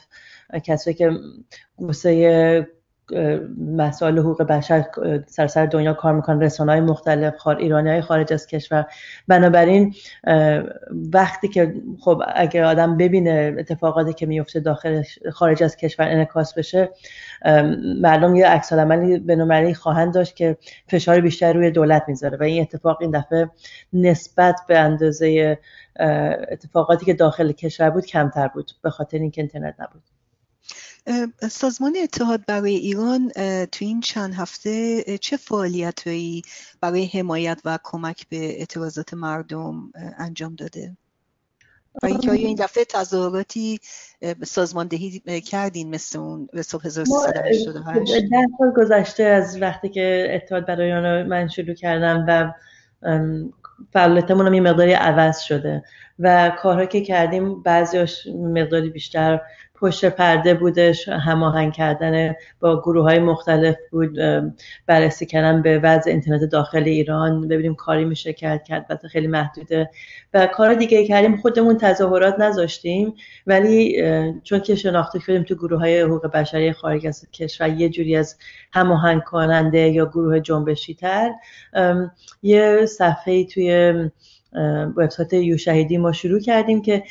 کسی 0.63 0.93
که 0.93 1.11
گوسه 1.77 2.67
مسائل 3.75 4.19
حقوق 4.19 4.43
بشر 4.43 4.85
سرسر 5.27 5.65
دنیا 5.65 5.93
کار 5.93 6.13
می‌کنن 6.13 6.41
رسانه 6.41 6.71
های 6.71 6.81
مختلف 6.81 7.37
خار 7.37 7.57
ایرانی 7.57 7.89
های 7.89 8.01
خارج 8.01 8.33
از 8.33 8.47
کشور. 8.47 8.85
بنابراین 9.27 9.93
وقتی 11.13 11.47
که 11.47 11.73
خب 11.99 12.21
اگر 12.35 12.63
آدم 12.63 12.97
ببینه 12.97 13.55
اتفاقاتی 13.59 14.13
که 14.13 14.25
میفته 14.25 14.59
داخل 14.59 15.03
خارج 15.31 15.63
از 15.63 15.75
کشور 15.75 16.05
انعکاس 16.05 16.53
بشه 16.53 16.89
مردم 18.01 18.35
یه 18.35 18.47
عکس 18.47 18.73
عملی 18.73 19.19
بنابراین 19.19 19.73
خواهند 19.73 20.13
داشت 20.13 20.35
که 20.35 20.57
فشار 20.87 21.21
بیشتر 21.21 21.53
روی 21.53 21.71
دولت 21.71 22.03
می‌ذاره 22.07 22.37
و 22.37 22.43
این 22.43 22.61
اتفاق 22.61 22.97
این 23.01 23.11
دفعه 23.11 23.49
نسبت 23.93 24.55
به 24.67 24.79
اندازه 24.79 25.59
اتفاقاتی 26.51 27.05
که 27.05 27.13
داخل 27.13 27.51
کشور 27.51 27.89
بود 27.89 28.05
کمتر 28.05 28.47
بود 28.47 28.71
به 28.81 28.89
خاطر 28.89 29.17
اینکه 29.17 29.41
اینترنت 29.41 29.75
نبود 29.79 30.03
سازمان 31.51 31.97
اتحاد 32.03 32.45
برای 32.45 32.75
ایران 32.75 33.29
تو 33.65 33.85
این 33.85 34.01
چند 34.01 34.33
هفته 34.33 35.03
چه 35.17 35.37
فعالیتهایی 35.37 36.41
برای 36.81 37.05
حمایت 37.05 37.61
و 37.65 37.79
کمک 37.83 38.29
به 38.29 38.37
اعتراضات 38.37 39.13
مردم 39.13 39.91
انجام 40.17 40.55
داده؟ 40.55 40.97
و 42.03 42.05
اینکه 42.05 42.31
آیا 42.31 42.47
این 42.47 42.55
دفعه 42.55 42.85
تظاهراتی 42.85 43.79
سازماندهی 44.43 45.41
کردین 45.41 45.89
مثل 45.89 46.19
اون 46.19 46.49
صبح 46.61 46.85
1388 46.85 48.13
ده 48.13 48.45
سال 48.57 48.73
گذشته 48.77 49.23
از 49.23 49.61
وقتی 49.61 49.89
که 49.89 50.27
اتحاد 50.31 50.65
برای 50.65 50.85
ایران 50.85 51.27
من 51.27 51.47
شروع 51.47 51.73
کردم 51.73 52.25
و 52.27 52.53
فعالیتمون 53.93 54.47
هم 54.47 54.53
یه 54.53 54.61
مقداری 54.61 54.93
عوض 54.93 55.39
شده 55.39 55.83
و 56.19 56.51
کارها 56.61 56.85
که 56.85 57.01
کردیم 57.01 57.63
بعضیاش 57.63 58.27
مقداری 58.27 58.89
بیشتر 58.89 59.39
پشت 59.81 60.05
پرده 60.05 60.53
بودش 60.53 61.07
هماهنگ 61.07 61.73
کردن 61.73 62.35
با 62.59 62.81
گروه 62.81 63.03
های 63.03 63.19
مختلف 63.19 63.75
بود 63.91 64.17
بررسی 64.85 65.25
کردن 65.25 65.61
به 65.61 65.79
وضع 65.79 66.11
اینترنت 66.11 66.43
داخل 66.43 66.83
ایران 66.83 67.47
ببینیم 67.47 67.75
کاری 67.75 68.05
میشه 68.05 68.33
کرد 68.33 68.63
کرد 68.63 69.05
خیلی 69.11 69.27
محدوده 69.27 69.89
و 70.33 70.47
کار 70.47 70.73
دیگه 70.73 71.07
کردیم. 71.07 71.37
خودمون 71.37 71.77
تظاهرات 71.77 72.39
نذاشتیم 72.39 73.13
ولی 73.47 74.03
چون 74.43 74.59
که 74.59 74.75
شناخته 74.75 75.19
شدیم 75.19 75.43
تو 75.43 75.55
گروه 75.55 75.79
های 75.79 76.01
حقوق 76.01 76.27
بشری 76.27 76.73
خارج 76.73 77.07
از 77.07 77.27
کشور 77.33 77.69
یه 77.69 77.89
جوری 77.89 78.15
از 78.15 78.37
هماهنگ 78.73 79.23
کننده 79.23 79.79
یا 79.79 80.05
گروه 80.05 80.39
جنبشی 80.39 80.93
تر 80.93 81.31
یه 82.43 82.85
صفحه 82.85 83.45
توی 83.45 83.68
وبسایت 84.97 85.33
یو 85.33 85.57
شهیدی 85.57 85.97
ما 85.97 86.11
شروع 86.11 86.39
کردیم 86.39 86.81
که 86.81 87.03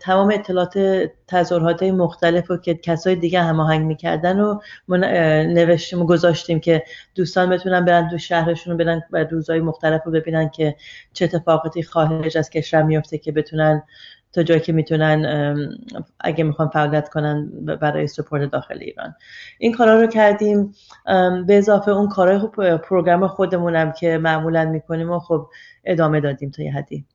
تمام 0.00 0.30
اطلاعات 0.30 0.78
تظاهرات 1.26 1.82
مختلف 1.82 2.50
رو 2.50 2.56
که 2.56 2.74
کسای 2.74 3.16
دیگه 3.16 3.42
هماهنگ 3.42 3.86
می‌کردن 3.86 4.40
و 4.40 4.60
نوشتیم 4.88 6.02
و 6.02 6.06
گذاشتیم 6.06 6.60
که 6.60 6.84
دوستان 7.14 7.50
بتونن 7.50 7.84
برن 7.84 8.08
تو 8.08 8.18
شهرشون 8.18 8.76
برن 8.76 9.02
و 9.12 9.24
روزهای 9.24 9.60
مختلف 9.60 10.02
رو 10.04 10.12
ببینن 10.12 10.48
که 10.48 10.76
چه 11.12 11.24
اتفاقاتی 11.24 11.82
خارج 11.82 12.38
از 12.38 12.50
کشور 12.50 12.82
میفته 12.82 13.18
که 13.18 13.32
بتونن 13.32 13.82
تا 14.32 14.42
جایی 14.42 14.60
که 14.60 14.72
می‌تونن 14.72 15.78
اگه 16.20 16.44
می‌خوان 16.44 16.68
فعالیت 16.68 17.08
کنن 17.08 17.50
برای 17.80 18.06
سپورت 18.06 18.50
داخل 18.50 18.78
ایران. 18.80 19.14
این 19.58 19.72
کارا 19.72 20.00
رو 20.00 20.06
کردیم. 20.06 20.72
به 21.46 21.58
اضافه 21.58 21.90
اون 21.90 22.08
کارهای 22.08 22.76
پروگرام 22.78 23.26
خودمونم 23.26 23.92
که 23.92 24.18
معمولا 24.18 24.64
می‌کنیم 24.64 25.10
و 25.10 25.18
خب 25.18 25.46
ادامه 25.84 26.20
دادیم 26.20 26.50
تا 26.50 26.62
یه 26.62 26.72
حدی. 26.72 27.06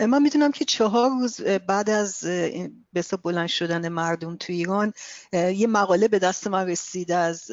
من 0.00 0.22
می‌دونم 0.22 0.52
که 0.52 0.64
چهار 0.64 1.10
روز 1.10 1.40
بعد 1.40 1.90
از 1.90 2.24
بسا 2.94 3.16
بلند 3.16 3.48
شدن 3.48 3.88
مردم 3.88 4.36
تو 4.36 4.52
ایران 4.52 4.92
یه 5.32 5.66
مقاله 5.66 6.08
به 6.08 6.18
دست 6.18 6.46
من 6.46 6.66
رسید 6.66 7.12
از 7.12 7.50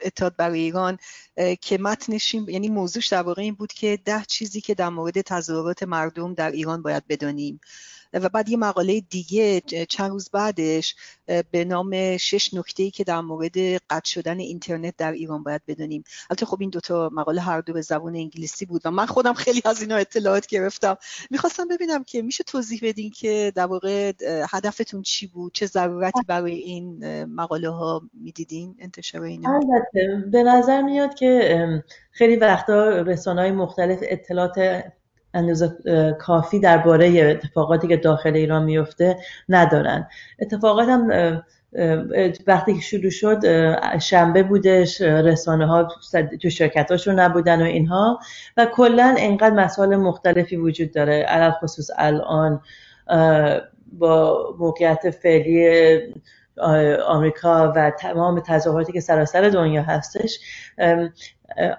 اتحاد 0.00 0.36
برای 0.36 0.60
ایران 0.60 0.98
که 1.60 1.78
متنش 1.78 2.34
یعنی 2.34 2.68
موضوعش 2.68 3.06
در 3.06 3.22
واقع 3.22 3.42
این 3.42 3.54
بود 3.54 3.72
که 3.72 3.98
ده 4.04 4.24
چیزی 4.28 4.60
که 4.60 4.74
در 4.74 4.88
مورد 4.88 5.20
تظاهرات 5.20 5.82
مردم 5.82 6.34
در 6.34 6.50
ایران 6.50 6.82
باید 6.82 7.06
بدانیم. 7.08 7.60
و 8.12 8.28
بعد 8.28 8.48
یه 8.48 8.56
مقاله 8.56 9.00
دیگه 9.00 9.60
چند 9.88 10.10
روز 10.10 10.30
بعدش 10.30 10.96
به 11.50 11.64
نام 11.64 12.16
شش 12.16 12.54
نکته 12.54 12.90
که 12.90 13.04
در 13.04 13.20
مورد 13.20 13.58
قطع 13.58 14.04
شدن 14.04 14.38
اینترنت 14.38 14.94
در 14.96 15.12
ایران 15.12 15.42
باید 15.42 15.62
بدونیم. 15.68 16.04
البته 16.30 16.46
خب 16.46 16.56
این 16.60 16.70
دوتا 16.70 17.10
مقاله 17.12 17.40
هر 17.40 17.60
دو 17.60 17.72
به 17.72 17.80
زبان 17.80 18.16
انگلیسی 18.16 18.66
بود 18.66 18.82
و 18.84 18.90
من 18.90 19.06
خودم 19.06 19.32
خیلی 19.32 19.62
از 19.64 19.80
اینا 19.80 19.96
اطلاعات 19.96 20.46
گرفتم. 20.46 20.96
می‌خواستم 21.30 21.68
ببینم 21.68 22.04
که 22.04 22.22
میشه 22.22 22.44
توضیح 22.44 22.80
بدین 22.82 23.10
که 23.10 23.52
در 23.54 23.66
واقع 23.66 24.12
هدفتون 24.50 25.02
چی 25.02 25.26
بود؟ 25.26 25.52
چه 25.54 25.66
ضرورتی 25.66 26.20
برای 26.26 26.52
این 26.52 27.24
مقاله 27.24 27.70
ها 27.70 28.02
می‌دیدین؟ 28.14 28.76
انتشار 28.78 29.22
اینا 29.22 29.50
البته 29.50 30.28
به 30.30 30.42
نظر 30.42 30.82
میاد 30.82 31.14
که 31.14 31.82
خیلی 32.10 32.36
وقتا 32.36 32.88
رسانه 32.88 33.40
های 33.40 33.52
مختلف 33.52 33.98
اطلاعات 34.02 34.82
اندازه 35.34 35.76
کافی 36.18 36.60
درباره 36.60 37.20
اتفاقاتی 37.22 37.88
که 37.88 37.96
داخل 37.96 38.34
ایران 38.34 38.64
میفته 38.64 39.16
ندارن. 39.48 40.08
اتفاقات 40.38 40.88
هم 40.88 41.42
وقتی 42.46 42.74
که 42.74 42.80
شروع 42.80 43.10
شد 43.10 43.40
شنبه 43.98 44.42
بودش 44.42 45.00
رسانه 45.00 45.66
ها 45.66 45.88
تو 46.42 46.50
شرکت 46.50 46.90
هاشون 46.90 47.20
نبودن 47.20 47.62
و 47.62 47.64
اینها 47.64 48.18
و 48.56 48.66
کلا 48.66 49.14
انقدر 49.18 49.54
مسائل 49.54 49.96
مختلفی 49.96 50.56
وجود 50.56 50.92
داره. 50.92 51.22
علال 51.22 51.50
خصوص 51.50 51.90
الان 51.98 52.60
با 53.92 54.44
موقعیت 54.58 55.10
فعلی 55.10 55.98
آمریکا 57.06 57.72
و 57.76 57.92
تمام 57.98 58.40
تظاهراتی 58.40 58.92
که 58.92 59.00
سراسر 59.00 59.48
دنیا 59.48 59.82
هستش 59.82 60.40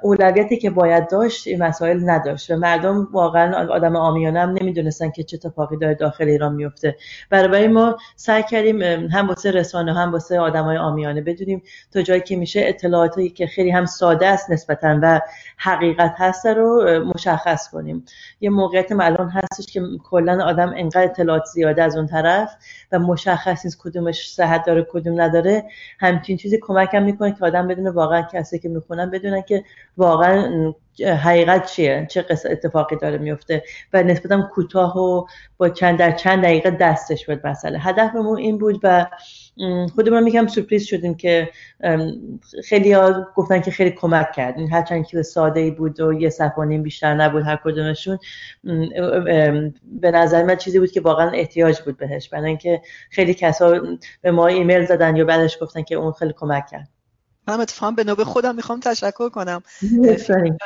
اولویتی 0.01 0.57
که 0.57 0.69
باید 0.69 1.09
داشت 1.09 1.47
این 1.47 1.63
مسائل 1.63 2.09
نداشت 2.09 2.51
و 2.51 2.55
مردم 2.55 3.07
واقعا 3.11 3.67
آدم 3.73 3.95
آمیانه 3.95 4.39
هم 4.39 4.49
نمی‌دونستن 4.61 5.11
که 5.11 5.23
چه 5.23 5.39
اتفاقی 5.43 5.77
داره 5.77 5.93
داخل 5.93 6.27
ایران 6.27 6.53
میفته 6.55 6.95
برای 7.29 7.67
ما 7.67 7.97
سعی 8.15 8.43
کردیم 8.43 8.81
هم 8.81 9.27
واسه 9.27 9.51
رسانه 9.51 9.93
هم 9.93 10.11
واسه 10.11 10.39
آدمای 10.39 10.77
آمیانه 10.77 11.21
بدونیم 11.21 11.63
تا 11.93 12.01
جایی 12.01 12.21
که 12.21 12.35
میشه 12.35 12.61
اطلاعاتی 12.63 13.29
که 13.29 13.47
خیلی 13.47 13.71
هم 13.71 13.85
ساده 13.85 14.27
است 14.27 14.51
نسبتا 14.51 14.99
و 15.01 15.21
حقیقت 15.57 16.15
هست 16.17 16.45
رو 16.45 16.83
مشخص 17.15 17.69
کنیم. 17.69 18.05
یه 18.41 18.49
موقعیت 18.49 18.91
الان 18.91 19.29
هستش 19.29 19.73
که 19.73 19.81
کلا 20.03 20.43
آدم 20.43 20.73
انقدر 20.77 21.03
اطلاعات 21.03 21.45
زیاده 21.45 21.83
از 21.83 21.97
اون 21.97 22.07
طرف 22.07 22.55
و 22.91 22.99
مشخص 22.99 23.65
نیست 23.65 23.77
کدومش 23.83 24.31
صحت 24.33 24.65
داره 24.65 24.87
کدوم 24.91 25.21
نداره. 25.21 25.63
همچین 25.99 26.37
چیزی 26.37 26.59
کمک 26.61 26.93
هم 26.93 27.03
می‌کنه 27.03 27.31
که 27.31 27.45
آدم 27.45 27.67
بدونه 27.67 27.91
واقعا 27.91 28.21
کسی 28.21 28.59
که 28.59 28.69
می‌خونن 28.69 29.09
بدونن 29.09 29.41
که 29.41 29.60
واقعا 29.97 30.73
حقیقت 31.23 31.65
چیه؟ 31.71 32.07
چه 32.09 32.21
قصه 32.21 32.51
اتفاقی 32.51 32.95
داره 32.95 33.17
میفته؟ 33.17 33.63
و 33.93 34.03
نسبتا 34.03 34.49
کوتاه 34.53 34.97
و 34.97 35.25
با 35.57 35.69
چند 35.69 35.99
در 35.99 36.11
چند 36.11 36.43
دقیقه 36.43 36.71
دستش 36.71 37.25
بود 37.25 37.47
مسئله. 37.47 37.79
هدفمون 37.79 38.37
این 38.37 38.57
بود 38.57 38.79
و 38.83 39.07
خودمون 39.95 40.23
میگم 40.23 40.47
سورپریز 40.47 40.85
شدیم 40.85 41.15
که 41.15 41.49
خیلی 42.63 42.91
ها 42.91 43.27
گفتن 43.35 43.61
که 43.61 43.71
خیلی 43.71 43.91
کمک 43.91 44.31
کرد. 44.31 44.55
هرچند 44.71 45.07
که 45.07 45.21
ساده 45.21 45.71
بود 45.71 45.99
و 45.99 46.13
یه 46.13 46.29
صفحه 46.29 46.77
بیشتر 46.77 47.13
نبود 47.13 47.43
هر 47.43 47.59
کدومشون 47.63 48.19
به 49.83 50.11
نظر 50.11 50.43
من 50.43 50.55
چیزی 50.55 50.79
بود 50.79 50.91
که 50.91 51.01
واقعا 51.01 51.29
احتیاج 51.29 51.81
بود 51.81 51.97
بهش. 51.97 52.29
برای 52.29 52.47
اینکه 52.47 52.81
خیلی 53.09 53.33
کسا 53.33 53.81
به 54.21 54.31
ما 54.31 54.47
ایمیل 54.47 54.85
زدن 54.85 55.15
یا 55.15 55.25
بعدش 55.25 55.57
گفتن 55.61 55.81
که 55.81 55.95
اون 55.95 56.11
خیلی 56.11 56.33
کمک 56.37 56.67
کرد. 56.71 56.89
من 57.47 57.61
اتفاقا 57.61 57.91
به 57.91 58.03
نوبه 58.03 58.25
خودم 58.25 58.55
می‌خوام 58.55 58.79
تشکر 58.79 59.29
کنم. 59.29 59.63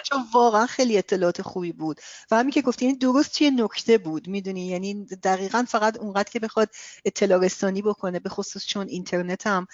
چون 0.03 0.25
واقعا 0.33 0.65
خیلی 0.65 0.97
اطلاعات 0.97 1.41
خوبی 1.41 1.71
بود. 1.71 1.99
و 2.31 2.35
همین 2.35 2.51
که 2.51 2.61
گفتی 2.61 2.85
یعنی 2.85 2.97
درست 2.97 3.38
توی 3.38 3.51
نکته 3.51 3.97
بود 3.97 4.27
می‌دونی؟ 4.27 4.67
یعنی 4.67 5.05
دقیقا 5.05 5.65
فقط 5.67 5.97
اونقدر 5.97 6.29
که 6.31 6.39
بخواد 6.39 6.69
اطلاع 7.05 7.39
رسانی 7.45 7.81
بکنه 7.81 8.19
به 8.19 8.29
خصوص 8.29 8.65
چون 8.65 8.88
اینترنت 8.88 9.47
هم 9.47 9.67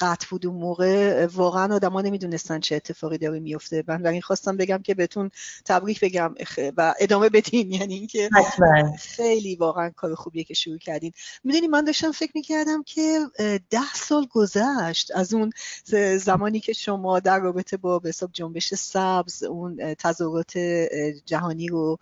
قطع 0.00 0.26
بود 0.30 0.46
اون 0.46 0.56
موقع. 0.56 1.26
واقعا 1.26 1.74
آدما 1.74 2.00
نمی‌دونستن 2.00 2.60
چه 2.60 2.76
اتفاقی 2.76 3.18
داره 3.18 3.40
میفته 3.40 3.82
بنابراین 3.82 4.20
خواستم 4.20 4.56
بگم 4.56 4.78
که 4.78 4.94
بهتون 4.94 5.30
تبریک 5.64 6.00
بگم 6.00 6.34
و 6.76 6.94
ادامه 7.00 7.28
بدین. 7.28 7.72
یعنی 7.72 7.94
اینکه 7.94 8.30
خیلی 8.98 9.56
واقعا 9.56 9.90
کار 9.90 10.14
خوبیه 10.14 10.44
که 10.44 10.54
شروع 10.54 10.78
کردین. 10.78 11.12
می‌دونی 11.44 11.68
من 11.68 11.84
داشتم 11.84 12.12
فکر 12.12 12.32
می‌کردم 12.34 12.82
که 12.82 13.18
ده 13.70 13.94
سال 13.94 14.26
گذشت 14.30 15.10
از 15.14 15.34
اون 15.34 15.52
زمانی 16.34 16.60
که 16.60 16.72
شما 16.72 17.20
در 17.20 17.38
رابطه 17.38 17.76
با 17.76 17.98
به 17.98 18.08
حساب 18.08 18.30
جنبش 18.32 18.74
سبز 18.74 19.42
اون 19.42 19.94
تظاهرات 19.94 20.58
جهانی 21.26 21.68
رو 21.68 21.98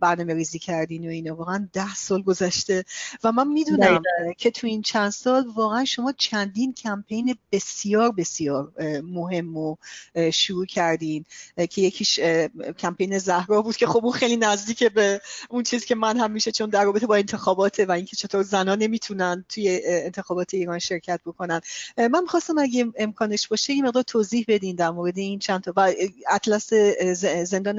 برنامه 0.00 0.34
ریزی 0.34 0.58
کردین 0.58 1.06
و 1.06 1.10
اینا 1.10 1.34
واقعا 1.34 1.68
ده 1.72 1.94
سال 1.94 2.22
گذشته 2.22 2.84
و 3.24 3.32
من 3.32 3.48
می‌دونم 3.48 4.02
که 4.38 4.50
تو 4.50 4.66
این 4.66 4.82
چند 4.82 5.10
سال 5.10 5.46
واقعا 5.56 5.84
شما 5.84 6.12
چندین 6.12 6.72
کمپین 6.72 7.36
بسیار 7.52 8.12
بسیار 8.12 8.72
مهم 9.04 9.56
و 9.56 9.76
شروع 10.32 10.66
کردین 10.66 11.24
که 11.70 11.82
یکیش 11.82 12.20
کمپین 12.78 13.18
زهرا 13.18 13.62
بود 13.62 13.76
که 13.76 13.86
خب 13.86 14.04
اون 14.04 14.12
خیلی 14.12 14.36
نزدیک 14.36 14.84
به 14.84 15.20
اون 15.50 15.62
چیزی 15.62 15.86
که 15.86 15.94
من 15.94 16.16
هم 16.18 16.30
میشه 16.30 16.52
چون 16.52 16.70
در 16.70 16.84
رابطه 16.84 17.06
با 17.06 17.16
انتخابات 17.16 17.80
و 17.88 17.92
اینکه 17.92 18.16
چطور 18.16 18.42
زنان 18.42 18.78
نمی‌تونن 18.78 19.44
توی 19.48 19.80
انتخابات 19.84 20.54
ایران 20.54 20.78
شرکت 20.78 21.20
بکنن. 21.26 21.60
من 21.98 22.20
می‌خواستم 22.22 22.58
اگه 22.58 22.92
امکانش 23.32 23.48
باشه 23.48 23.72
یه 23.72 23.82
مقدار 23.82 24.02
توضیح 24.02 24.44
بدین 24.48 24.76
در 24.76 24.90
مورد 24.90 25.18
این 25.18 25.38
چند 25.38 25.60
تا. 25.60 25.72
و 25.76 25.92
اطلس 26.30 26.74
زندان 27.44 27.76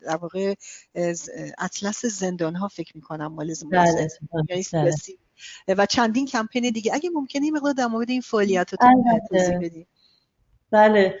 در 0.00 0.16
واقع 0.16 0.54
اطلس 1.58 2.06
زندان 2.06 2.54
ها 2.54 2.68
فکر 2.68 2.92
می‌کنم 2.94 3.26
مال 3.26 3.54
بله، 3.72 4.08
بله. 4.72 4.94
و 5.68 5.86
چندین 5.86 6.26
کمپین 6.26 6.70
دیگه. 6.70 6.94
اگه 6.94 7.10
ممکنه 7.10 7.42
این 7.44 7.56
مقدار 7.56 7.72
در 7.72 7.86
مورد 7.86 8.10
این 8.10 8.20
فعالیت 8.20 8.70
رو 8.72 8.78
توضیح 9.30 9.58
بدین. 9.58 9.86
بله 10.70 11.14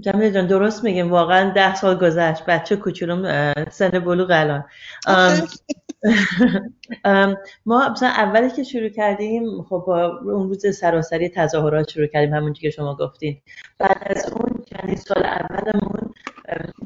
جمیل 0.00 0.32
جان 0.32 0.46
درست 0.46 0.84
میگیم. 0.84 1.10
واقعا 1.10 1.52
ده 1.52 1.74
سال 1.74 1.98
گذشت. 1.98 2.44
بچه 2.44 2.76
کوچولم 2.76 3.54
سن 3.70 3.90
بلوغ 3.90 4.28
الان. 4.30 4.64
ما 7.66 7.88
مثلا 7.88 8.08
اولی 8.08 8.50
که 8.50 8.62
شروع 8.62 8.88
کردیم 8.88 9.62
خب 9.62 9.88
اون 9.88 10.48
روز 10.48 10.76
سراسری 10.76 11.28
تظاهرات 11.28 11.90
شروع 11.90 12.06
کردیم 12.06 12.34
همون 12.34 12.52
که 12.52 12.70
شما 12.70 12.96
گفتین. 12.96 13.40
بعد 13.78 14.02
از 14.06 14.32
اون 14.32 14.64
چندین 14.66 14.96
سال 14.96 15.24
اولمون 15.24 16.14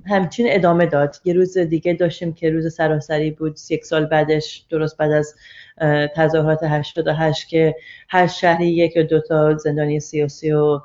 همچین 0.07 0.47
ادامه 0.51 0.87
داد. 0.87 1.17
یه 1.25 1.35
روز 1.35 1.59
دیگه 1.59 1.95
داشتیم 1.95 2.33
که 2.33 2.51
روز 2.51 2.75
سراسری 2.75 3.31
بود. 3.31 3.59
یک 3.71 3.85
سال 3.85 4.07
بعدش 4.07 4.67
درست 4.71 4.97
بعد 4.97 5.11
از 5.11 5.35
تظاهرات 6.17 6.63
88 6.63 7.49
که 7.49 7.75
هر 8.09 8.27
شهری 8.27 8.69
یک 8.69 8.97
یا 8.97 9.03
دو 9.03 9.21
تا 9.21 9.57
زندانی 9.57 10.01
سیاسی 10.01 10.53
و 10.53 10.81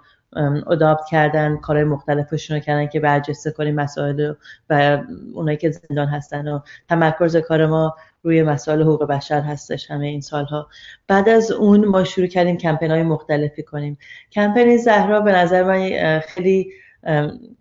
ادابت 0.67 1.05
کردن 1.11 1.57
کارهای 1.57 1.85
مختلفشون 1.85 2.57
رو 2.57 2.63
کردن 2.63 2.87
که 2.87 2.99
برجسته 2.99 3.51
کنیم 3.51 3.75
مسائل 3.75 4.33
و 4.69 5.03
اونایی 5.33 5.57
که 5.57 5.71
زندان 5.71 6.07
هستن 6.07 6.47
و 6.47 6.59
تمرکز 6.89 7.37
کار 7.37 7.65
ما 7.65 7.95
روی 8.23 8.43
مسائل 8.43 8.81
حقوق 8.81 9.03
بشر 9.03 9.41
هستش 9.41 9.91
همه 9.91 10.07
این 10.07 10.21
سالها. 10.21 10.67
بعد 11.07 11.29
از 11.29 11.51
اون 11.51 11.85
ما 11.85 12.03
شروع 12.03 12.27
کردیم 12.27 12.57
کمپین 12.57 12.91
های 12.91 13.03
مختلفی 13.03 13.63
کنیم. 13.63 13.97
کمپین 14.31 14.77
زهرا 14.77 15.21
به 15.21 15.31
نظر 15.31 15.63
من 15.63 16.19
خیلی 16.19 16.71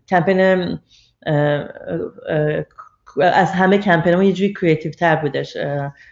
کمپین 0.09 0.39
از 3.21 3.51
همه 3.51 3.77
کمپین 3.77 4.21
یه 4.21 4.33
جوری 4.33 4.53
کریتیو 4.53 4.91
تر 4.91 5.15
بودش. 5.15 5.57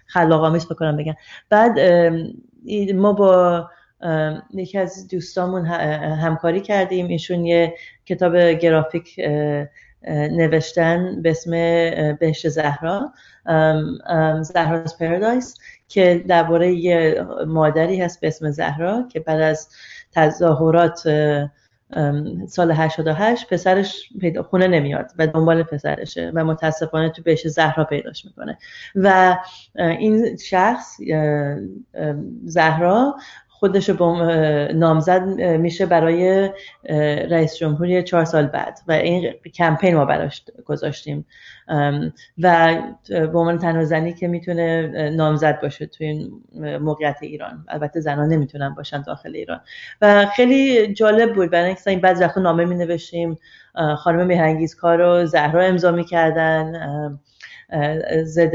خلاق 0.06 0.44
آمیز 0.44 0.68
بکنم 0.68 0.98
بگم. 0.98 1.16
بعد 1.50 1.80
ما 2.96 3.14
با 3.14 3.70
یکی 4.54 4.78
از 4.78 5.08
دوستامون 5.08 5.66
همکاری 5.66 6.62
کردیم. 6.62 7.08
ایشون 7.08 7.46
یه 7.46 7.76
کتاب 8.06 8.38
گرافیک 8.52 9.20
نوشتن 10.08 11.22
به 11.22 11.30
اسم 11.30 11.52
بهشت 12.16 12.50
زهرا 12.50 13.14
زهرا's 14.42 14.98
پرادایس 15.00 15.58
که 15.88 16.26
درباره 16.28 16.74
یه 16.74 17.26
مادری 17.48 18.02
هست 18.02 18.22
به 18.22 18.28
اسم 18.28 18.52
زهرا 18.52 19.08
که 19.12 19.20
بعد 19.20 19.42
از 19.42 19.70
تظاهرات 20.12 21.04
سال 22.48 22.72
88 22.72 23.54
پسرش 23.54 24.10
پیدا 24.22 24.44
خونه 24.44 24.68
نمیاد 24.68 25.12
و 25.18 25.28
دنبال 25.28 25.64
پسرشه 25.64 26.32
و 26.36 26.44
متاسفانه 26.46 27.10
تو 27.10 27.22
بهش 27.22 27.48
زهرا 27.48 27.84
پیداش 27.84 28.26
می‌کنه. 28.26 28.58
و 28.96 29.38
این 29.76 30.38
شخص 30.38 30.98
زهرا 32.44 33.16
خودش 33.62 33.90
رو 33.90 34.16
نامزد 34.74 35.22
میشه 35.42 35.86
برای 35.86 36.50
رئیس 37.30 37.56
جمهوری 37.56 38.04
چهار 38.04 38.26
سال 38.26 38.46
بعد 38.46 38.80
و 38.88 38.92
این 38.92 39.34
کمپین 39.56 39.96
ما 39.96 40.06
براش 40.06 40.44
گذاشتیم. 40.66 41.26
و 42.38 42.78
به 43.10 43.38
عنوان 43.40 43.58
تنها 43.58 43.84
زنی 43.84 44.14
که 44.14 44.28
می‌تونه 44.28 44.88
نامزد 45.16 45.62
باشه 45.62 45.86
توی 45.86 46.08
این 46.08 46.32
موقعیت 46.78 47.18
ایران. 47.22 47.66
البته 47.68 48.00
زنان 48.00 48.30
نمی‌تونن 48.30 48.70
باشن 48.70 49.02
داخل 49.02 49.36
ایران. 49.36 49.62
و 50.02 50.26
خیلی 50.36 50.94
جالب 50.94 51.34
بود. 51.36 51.50
برای 51.50 51.66
اینکه 51.66 51.82
این 51.88 52.02
بعض 52.02 52.22
وقتا 52.22 52.42
نامه 52.42 52.66
می 52.66 52.76
نوشتیم 52.76 53.38
خانم 53.98 54.28
مهرنگیز 54.28 54.76
کار 54.76 54.98
رو 54.98 55.26
زهرا 55.26 55.64
امضا 55.64 55.92
می‌کردن. 55.92 57.20
ضد 58.24 58.54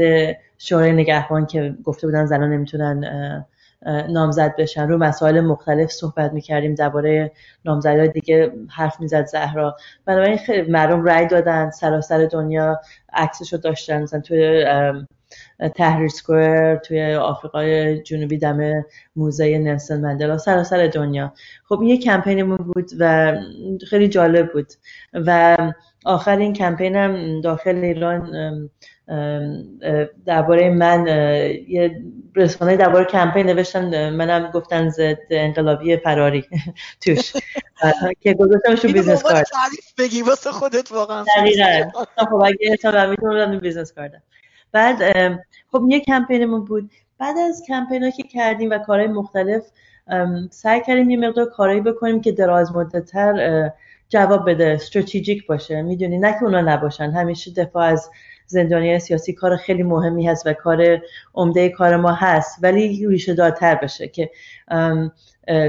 شورای 0.57 0.91
نگهبان 0.91 1.45
که 1.45 1.75
گفته 1.83 2.07
بودن 2.07 2.25
زنان 2.25 2.53
نمی‌تونن 2.53 3.45
نامزد 3.85 4.55
بشن. 4.55 4.87
رو 4.87 4.97
مسائل 4.97 5.41
مختلف 5.41 5.91
صحبت 5.91 6.33
می‌کردیم 6.33 6.75
درباره 6.75 7.31
نامزدهای 7.65 8.07
دیگه 8.07 8.51
حرف 8.69 8.99
می‌زد 8.99 9.25
زهرا. 9.25 9.75
بنابراین 10.05 10.37
خیلی 10.37 10.71
مردم 10.71 11.05
رأی 11.05 11.27
دادن 11.27 11.69
سراسر 11.69 12.25
دنیا 12.25 12.79
عکسش 13.13 13.53
رو 13.53 13.59
داشتن. 13.59 14.01
مثلا 14.01 14.19
توی 14.19 14.65
تحریر 15.75 16.07
سکویر 16.07 16.75
توی 16.75 17.13
آفریقای 17.13 18.01
جنوبی 18.03 18.37
دم 18.37 18.85
موزه 19.15 19.57
نلسون 19.57 20.01
مندلا 20.01 20.37
سراسر 20.37 20.87
دنیا. 20.87 21.33
خب 21.69 21.79
این 21.79 21.89
یه 21.89 21.97
کمپینمون 21.97 22.57
بود 22.57 22.89
و 22.99 23.33
خیلی 23.89 24.07
جالب 24.07 24.53
بود. 24.53 24.73
و 25.13 25.57
آخر 26.07 26.37
این 26.37 26.53
کمپینم 26.53 27.41
داخل 27.41 27.75
ایران 27.75 28.31
درباره 30.25 30.69
من 30.69 31.07
یه 31.67 32.01
رسانه 32.35 32.77
درباره 32.77 33.05
کمپین 33.05 33.45
نوشتن 33.45 34.09
منم 34.09 34.51
گفتن 34.51 34.89
ضد 34.89 35.17
انقلابی 35.29 35.97
فراری. 35.97 36.45
توش. 37.05 37.33
که 38.21 38.33
گذاشتمش 38.33 38.85
رو 38.85 38.91
business 38.91 39.23
card. 39.23 39.49
تعریف 39.51 39.93
بگی 39.97 40.21
واسه 40.21 40.51
خودت 40.51 40.91
واقعا. 40.91 41.25
دقیقاً. 41.37 41.89
خب 42.17 42.35
اگه 42.35 42.75
تا 42.81 43.05
می‌تونم 43.05 43.59
business 43.59 43.93
card 43.93 44.17
م 44.17 44.23
بعد 44.71 45.01
خب 45.71 45.81
یه 45.89 45.99
کمپینمون 45.99 46.65
بود. 46.65 46.91
بعد 47.19 47.37
از 47.37 47.63
کمپین 47.67 48.11
که 48.11 48.23
کردیم 48.23 48.69
و 48.69 48.77
کارهای 48.77 49.07
مختلف 49.07 49.63
سعی 50.51 50.81
کردیم 50.87 51.09
یه 51.09 51.17
مقدار 51.17 51.45
کارهایی 51.45 51.81
بکنیم 51.81 52.21
که 52.21 52.31
دراز 52.31 52.75
مدتتر 52.75 53.71
جواب 54.09 54.49
بده 54.49 54.67
استراتژیک 54.67 55.47
باشه. 55.47 55.81
می‌دونی 55.81 56.17
نه 56.17 56.31
که 56.31 56.43
اونا 56.43 56.61
نباشن. 56.61 57.11
همیشه 57.11 57.51
دفاع 57.51 57.83
از 57.83 58.09
زندانی 58.49 58.99
سیاسی 58.99 59.33
کار 59.33 59.55
خیلی 59.55 59.83
مهمی 59.83 60.27
هست 60.27 60.47
و 60.47 60.53
کار 60.53 61.01
عمده 61.35 61.69
کار 61.69 61.97
ما 61.97 62.11
هست 62.11 62.59
ولی 62.63 63.07
ریشه 63.07 63.33
دارتر 63.33 63.75
بشه 63.75 64.07
که 64.07 64.29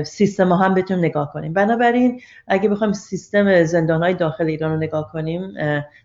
سیستم 0.05 0.53
هم 0.53 0.75
بتونیم 0.75 1.05
نگاه 1.05 1.33
کنیم. 1.33 1.53
بنابراین 1.53 2.21
اگه 2.47 2.69
بخوایم 2.69 2.93
سیستم 2.93 3.65
زندان 3.65 4.03
های 4.03 4.15
داخل 4.15 4.45
ایران 4.45 4.71
رو 4.71 4.77
نگاه 4.77 5.11
کنیم 5.13 5.55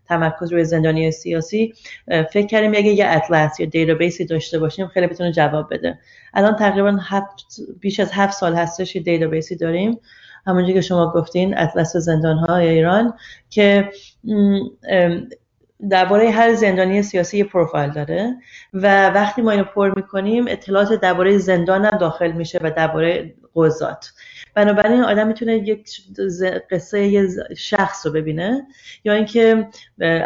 تمرکز 0.07 0.51
روی 0.51 0.63
زندانی 0.63 1.11
سیاسی 1.11 1.73
فکر 2.07 2.47
کردیم 2.47 2.71
اگه 2.71 2.89
یه 2.89 3.05
اطلس 3.07 3.59
یا 3.59 3.65
database 3.65 4.19
ی 4.19 4.25
داشته 4.25 4.59
باشیم 4.59 4.87
خیلی 4.87 5.07
بتونه 5.07 5.31
جواب 5.31 5.73
بده. 5.73 5.99
الان 6.33 6.55
تقریبا 6.55 6.97
هفت 7.01 7.45
بیش 7.79 7.99
از 7.99 8.11
هفت 8.11 8.33
سال 8.33 8.55
هستش 8.55 8.95
یه 8.95 9.01
database 9.01 9.49
ی 9.49 9.55
داریم. 9.55 9.99
همونجور 10.45 10.73
که 10.73 10.81
شما 10.81 11.11
گفتین 11.11 11.57
اطلس 11.57 11.97
زندان 11.97 12.37
های 12.37 12.67
ایران 12.67 13.13
که 13.49 13.89
درباره 15.89 16.31
هر 16.31 16.53
زندانی 16.53 17.03
سیاسی 17.03 17.43
پروفایل 17.43 17.91
داره 17.91 18.35
و 18.73 19.09
وقتی 19.09 19.41
ما 19.41 19.51
اینو 19.51 19.63
پر 19.63 19.93
می‌کنیم 19.95 20.45
اطلاعات 20.47 20.93
درباره 20.93 21.37
زندان 21.37 21.85
هم 21.85 21.97
داخل 21.97 22.31
میشه 22.31 22.59
و 22.61 22.71
درباره 22.71 23.33
قضات. 23.55 24.11
بنابراین 24.55 25.03
آدم 25.03 25.27
می‌تونه 25.27 25.55
یک 25.55 25.89
قصه 26.71 27.07
یه 27.07 27.27
شخص 27.57 28.05
رو 28.05 28.11
ببینه 28.11 28.67
یا 29.03 29.13
اینکه 29.13 29.67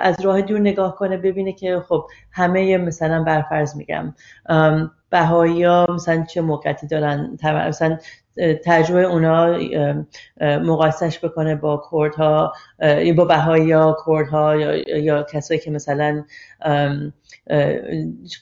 از 0.01 0.21
راه 0.21 0.41
دور 0.41 0.60
نگاه 0.60 0.95
کنه 0.95 1.17
ببینه 1.17 1.53
که 1.53 1.84
خب 1.88 2.08
همه 2.32 2.77
مثلا 2.77 3.23
برفرض 3.23 3.75
میگم 3.75 4.13
بهایی 5.10 5.63
ها 5.63 5.88
مثلا 5.89 6.23
چه 6.23 6.41
موقعیتی 6.41 6.88
دارن 6.88 7.38
مثلا 7.67 7.97
تجربه 8.65 9.04
اونا 9.04 9.60
مقایسش 10.41 11.26
بکنه 11.26 11.56
با 11.56 11.84
کردها 11.91 12.54
با 13.15 13.26
بهایی 13.26 13.71
ها 13.71 13.97
کردها 14.08 14.56
یا, 14.56 15.00
یا 15.00 15.23
کسایی 15.23 15.60
که 15.60 15.71
مثلا 15.71 16.23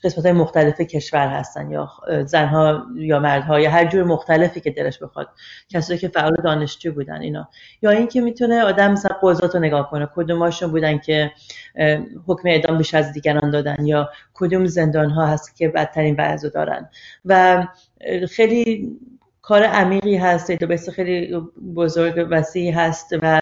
قسمت 0.03 0.25
های 0.25 0.31
مختلف 0.31 0.81
کشور 0.81 1.27
هستن 1.27 1.71
یا 1.71 1.89
زنها 2.25 2.85
یا 2.95 3.19
مردها 3.19 3.59
یا 3.59 3.71
هر 3.71 3.85
جور 3.85 4.03
مختلفی 4.03 4.61
که 4.61 4.71
دلش 4.71 5.03
بخواد. 5.03 5.27
کسایی 5.69 5.99
که 5.99 6.07
فعال 6.07 6.35
دانشجو 6.43 6.93
بودن 6.93 7.21
اینا. 7.21 7.49
یا 7.81 7.89
اینکه 7.89 8.21
می‌تونه 8.21 8.63
آدم 8.63 8.91
مثلا 8.91 9.17
قضات 9.21 9.55
رو 9.55 9.61
نگاه 9.61 9.89
کنه. 9.89 10.09
کدوماشون 10.15 10.71
بودن 10.71 10.97
که 10.97 11.31
حکم 12.27 12.49
اعدام 12.49 12.77
بیش 12.77 12.93
از 12.93 13.13
دیگران 13.13 13.51
دادن 13.51 13.85
یا 13.85 14.09
کدوم 14.33 14.65
زندان 14.65 15.09
ها 15.09 15.25
هست 15.25 15.57
که 15.57 15.69
بدترین 15.69 16.15
وضع 16.17 16.49
دارن. 16.49 16.89
و 17.25 17.67
خیلی 18.29 18.91
کار 19.45 19.63
عمیقی 19.63 20.15
هست 20.15 20.51
دیتابیس 20.51 20.89
خیلی 20.89 21.41
بزرگ 21.75 22.27
وسیعی 22.31 22.71
هست 22.71 23.15
و 23.21 23.41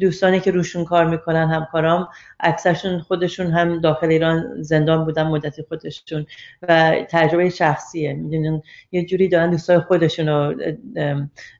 دوستانی 0.00 0.40
که 0.40 0.50
روشون 0.50 0.84
کار 0.84 1.04
می‌کنن 1.04 1.48
همکارام 1.48 2.08
اکثرشون 2.40 2.98
خودشون 2.98 3.46
هم 3.46 3.80
داخل 3.80 4.06
ایران 4.06 4.62
زندان 4.62 5.04
بودن 5.04 5.22
مدتی 5.22 5.62
خودشون 5.62 6.26
و 6.62 6.96
تجربه 7.10 7.50
شخصیه. 7.50 8.14
می‌دونن 8.14 8.62
یه 8.92 9.04
جوری 9.06 9.28
دارن 9.28 9.50
دوستای 9.50 9.78
خودشون 9.78 10.28
رو 10.28 10.54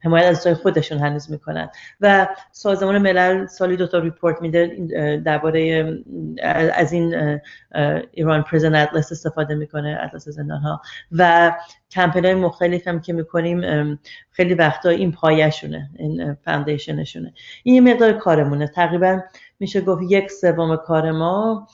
حمایت 0.03 0.25
از 0.25 0.37
دوستای 0.37 0.55
خودشون 0.55 0.99
هنوز 0.99 1.31
می‌کنن. 1.31 1.69
و 2.01 2.29
سازمان 2.53 2.99
ملل 2.99 3.47
سالی 3.47 3.77
دوتا 3.77 3.99
report 3.99 4.43
میده 4.43 4.77
درباره 5.25 5.93
از 6.75 6.93
این 6.93 7.39
Iran 8.13 8.43
Prison 8.43 8.75
Atlas 8.75 9.13
استفاده 9.13 9.55
می‌کنه 9.55 10.01
اتلس 10.05 10.29
زندان 10.29 10.61
ها 10.61 10.83
و 11.13 11.53
کمپین 11.91 12.25
های 12.25 12.35
مختلف 12.35 12.89
هم 12.89 13.01
که 13.01 13.13
می‌کنیم 13.13 13.99
خیلی 14.31 14.55
وقتا 14.55 14.89
این 14.89 15.13
پایشونه 15.13 15.91
این 15.97 16.35
foundation 16.35 17.00
شونه 17.00 17.33
این 17.63 17.93
مقدار 17.93 18.13
کارمونه. 18.23 18.67
تقریبا 18.67 19.21
میشه 19.61 19.81
گفت 19.81 20.03
یک 20.09 20.31
سوم 20.31 20.77
کار 20.77 21.11
ما 21.11 21.67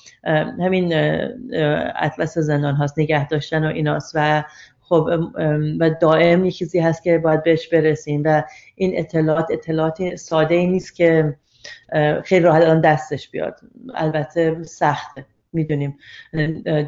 همین 0.61 0.93
اطلس 1.97 2.39
زندان 2.39 2.75
هاست 2.75 2.99
نگه 2.99 3.29
داشتن 3.29 3.65
و 3.65 3.69
ایناست. 3.69 4.13
و 4.15 4.45
خب 4.81 5.09
و 5.81 5.91
دائم 6.01 6.45
یه 6.45 6.51
چیزی 6.51 6.81
هست 6.81 7.03
که 7.03 7.19
باید 7.19 7.43
بهش 7.43 7.69
برسیم. 7.69 8.23
و 8.25 8.43
این 8.75 8.93
اطلاعات 8.95 9.47
اطلاعات 9.51 10.15
ساده 10.17 10.55
ای 10.55 10.67
نیست 10.67 10.97
که 10.97 11.37
خیلی 12.25 12.45
راحت 12.45 12.63
الان 12.63 12.81
دستش 12.81 13.31
بیاد. 13.31 13.61
البته 13.95 14.63
سخته. 14.63 15.25
می‌دونیم 15.53 15.99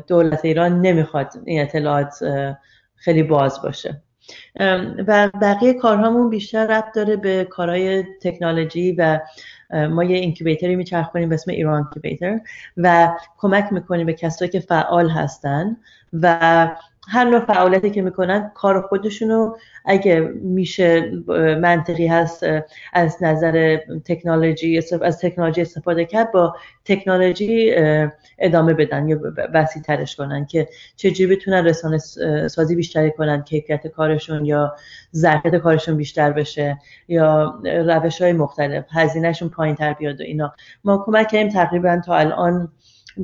دولت 0.06 0.44
ایران 0.44 0.80
نمی‌خواد 0.80 1.32
این 1.44 1.62
اطلاعات 1.62 2.14
خیلی 2.94 3.22
باز 3.22 3.62
باشه. 3.62 4.02
و 5.06 5.30
بقیه 5.42 5.74
کارهامون 5.74 6.30
بیشتر 6.30 6.66
ربط 6.66 6.94
داره 6.94 7.16
به 7.16 7.44
کارهای 7.44 8.04
تکنولوژی 8.20 8.92
و 8.92 9.20
ما 9.90 10.04
یه 10.04 10.18
اینکوبیتری 10.18 10.76
میچرخونیم 10.76 11.28
به 11.28 11.34
اسم 11.34 11.50
ایران 11.50 11.76
اینکوبیتر 11.76 12.40
و 12.76 13.10
کمک 13.38 13.72
می‌کنیم 13.72 14.06
به 14.06 14.12
کسایی 14.12 14.50
که 14.50 14.60
فعال 14.60 15.08
هستن 15.10 15.76
و 16.12 16.68
هر 17.10 17.24
نوع 17.24 17.40
فعالیتی 17.40 17.90
که 17.90 18.02
می‌کنن 18.02 18.50
کار 18.54 18.80
خودشونو 18.82 19.54
اگه 19.84 20.20
میشه 20.42 21.10
منطقی 21.60 22.06
هست 22.06 22.46
از 22.92 23.22
نظر 23.22 23.78
تکنولوژی 24.04 24.80
از 25.02 25.18
تکنولوژی 25.18 25.60
استفاده 25.60 26.04
کرد 26.04 26.32
با 26.32 26.56
تکنولوژی 26.84 27.74
ادامه 28.38 28.74
بدن 28.74 29.08
یا 29.08 29.20
وسیع 29.54 29.82
ترش 29.82 30.16
کنن 30.16 30.46
که 30.46 30.68
چجوری 30.96 31.36
بتونن 31.36 31.64
رسانه 31.64 31.98
سازی 32.48 32.76
بیشتری 32.76 33.10
کنن 33.10 33.42
کیفیت 33.42 33.86
کارشون 33.86 34.44
یا 34.44 34.74
ظرفیت 35.16 35.56
کارشون 35.56 35.96
بیشتر 35.96 36.32
بشه 36.32 36.78
یا 37.08 37.60
روش 37.64 38.22
های 38.22 38.32
مختلف 38.32 38.84
هزینهشون 38.92 39.48
پایین 39.48 39.74
تر 39.74 39.92
بیاد 39.92 40.20
و 40.20 40.24
اینا. 40.24 40.54
ما 40.84 41.02
کمک 41.06 41.28
کردیم 41.28 41.48
تقریبا 41.48 42.00
تا 42.06 42.16
الان 42.16 42.68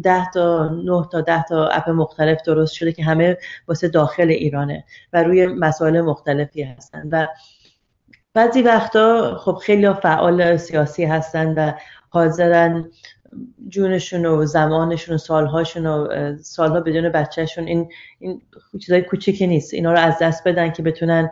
ده 0.02 0.30
تا 0.30 0.68
نه 0.68 1.08
تا 1.12 1.20
ده 1.20 1.42
تا 1.42 1.68
اپ 1.68 1.88
مختلف 1.90 2.42
درست 2.42 2.74
شده 2.74 2.92
که 2.92 3.04
همه 3.04 3.38
واسه 3.68 3.88
داخل 3.88 4.28
ایرانه 4.28 4.84
و 5.12 5.22
روی 5.22 5.46
مسائل 5.46 6.00
مختلفی 6.00 6.62
هستن. 6.62 7.08
و 7.12 7.26
بعضی 8.34 8.62
وقتا 8.62 9.36
خب 9.38 9.54
خیلی 9.54 9.92
فعال 9.92 10.56
سیاسی 10.56 11.04
هستن 11.04 11.54
و 11.54 11.72
حاضرن 12.08 12.90
جونشون 13.68 14.26
و 14.26 14.46
زمانشون 14.46 15.14
و 15.14 15.18
سالهاشون 15.18 15.86
و 15.86 16.08
سالها 16.42 16.80
بدون 16.80 17.08
بچهشون. 17.08 17.66
این 17.66 17.88
این 18.18 18.42
چیزای 18.80 19.02
کوچیکی 19.02 19.46
نیست. 19.46 19.74
اینا 19.74 19.92
رو 19.92 19.98
از 19.98 20.18
دست 20.18 20.48
بدن 20.48 20.70
که 20.72 20.82
بتونن 20.82 21.30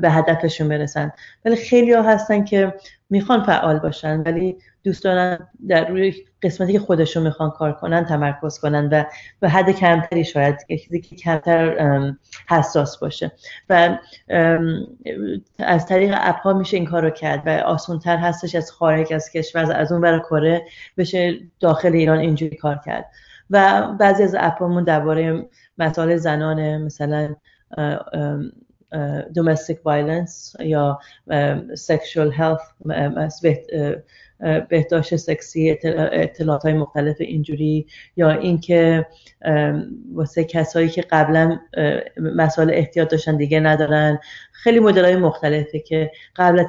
به 0.00 0.10
هدفشون 0.10 0.68
برسن. 0.68 1.12
ولی 1.44 1.56
خیلی 1.56 1.92
ها 1.92 2.02
هستن 2.02 2.44
که 2.44 2.74
می‌خوان 3.10 3.42
فعال 3.42 3.78
باشن 3.78 4.20
ولی 4.20 4.56
دوست 4.84 5.04
دارن 5.04 5.48
در 5.68 5.88
روی 5.88 6.14
قسمتی 6.42 6.72
که 6.72 6.78
خودشون 6.78 7.22
می‌خوان 7.22 7.50
کار 7.50 7.72
کنن 7.72 8.04
تمرکز 8.04 8.58
کنن 8.58 8.88
و 8.92 9.04
به 9.40 9.48
حد 9.48 9.70
کمتری 9.70 10.24
شاید 10.24 10.56
چیزی 10.68 11.00
که 11.00 11.16
کمتر 11.16 12.14
حساس 12.48 12.98
باشه. 12.98 13.32
و 13.70 13.98
از 15.58 15.86
طریق 15.86 16.14
اپ 16.18 16.36
ها 16.36 16.52
میشه 16.52 16.76
این 16.76 16.86
کار 16.86 17.02
رو 17.02 17.10
کرد 17.10 17.42
و 17.46 17.50
آسونتر 17.50 18.16
هستش 18.16 18.54
از 18.54 18.70
خارج 18.70 19.12
از 19.12 19.30
کشور 19.30 19.72
از 19.72 19.92
اون 19.92 20.00
برای 20.00 20.20
کره 20.20 20.62
بشه 20.96 21.38
داخل 21.60 21.92
ایران 21.92 22.18
اینجوری 22.18 22.56
کار 22.56 22.80
کرد. 22.84 23.06
و 23.50 23.88
بعضی 24.00 24.22
از 24.22 24.36
اپامون 24.38 24.84
درباره 24.84 25.48
مسائل 25.78 26.16
زنانه 26.16 26.78
مثلا 26.78 27.34
domestic 29.38 29.76
violence 29.84 30.60
یا 30.60 30.98
sexual 31.74 32.30
health 32.38 32.90
بهداشت 34.68 35.16
سکسی 35.16 35.78
اطلاعات 35.94 36.62
های 36.62 36.72
مختلف 36.72 37.16
اینجوری 37.20 37.86
یا 38.16 38.30
اینکه 38.30 39.06
واسه 40.14 40.44
کسایی 40.44 40.88
که 40.88 41.02
قبلا 41.10 41.58
مسائل 42.16 42.70
احتیاط 42.70 43.10
داشتن 43.10 43.36
دیگه 43.36 43.60
ندارن. 43.60 44.18
خیلی 44.52 44.80
مدل 44.80 45.04
های 45.04 45.16
مختلفه 45.16 45.78
که 45.78 46.10
قبل 46.36 46.60
از 46.60 46.66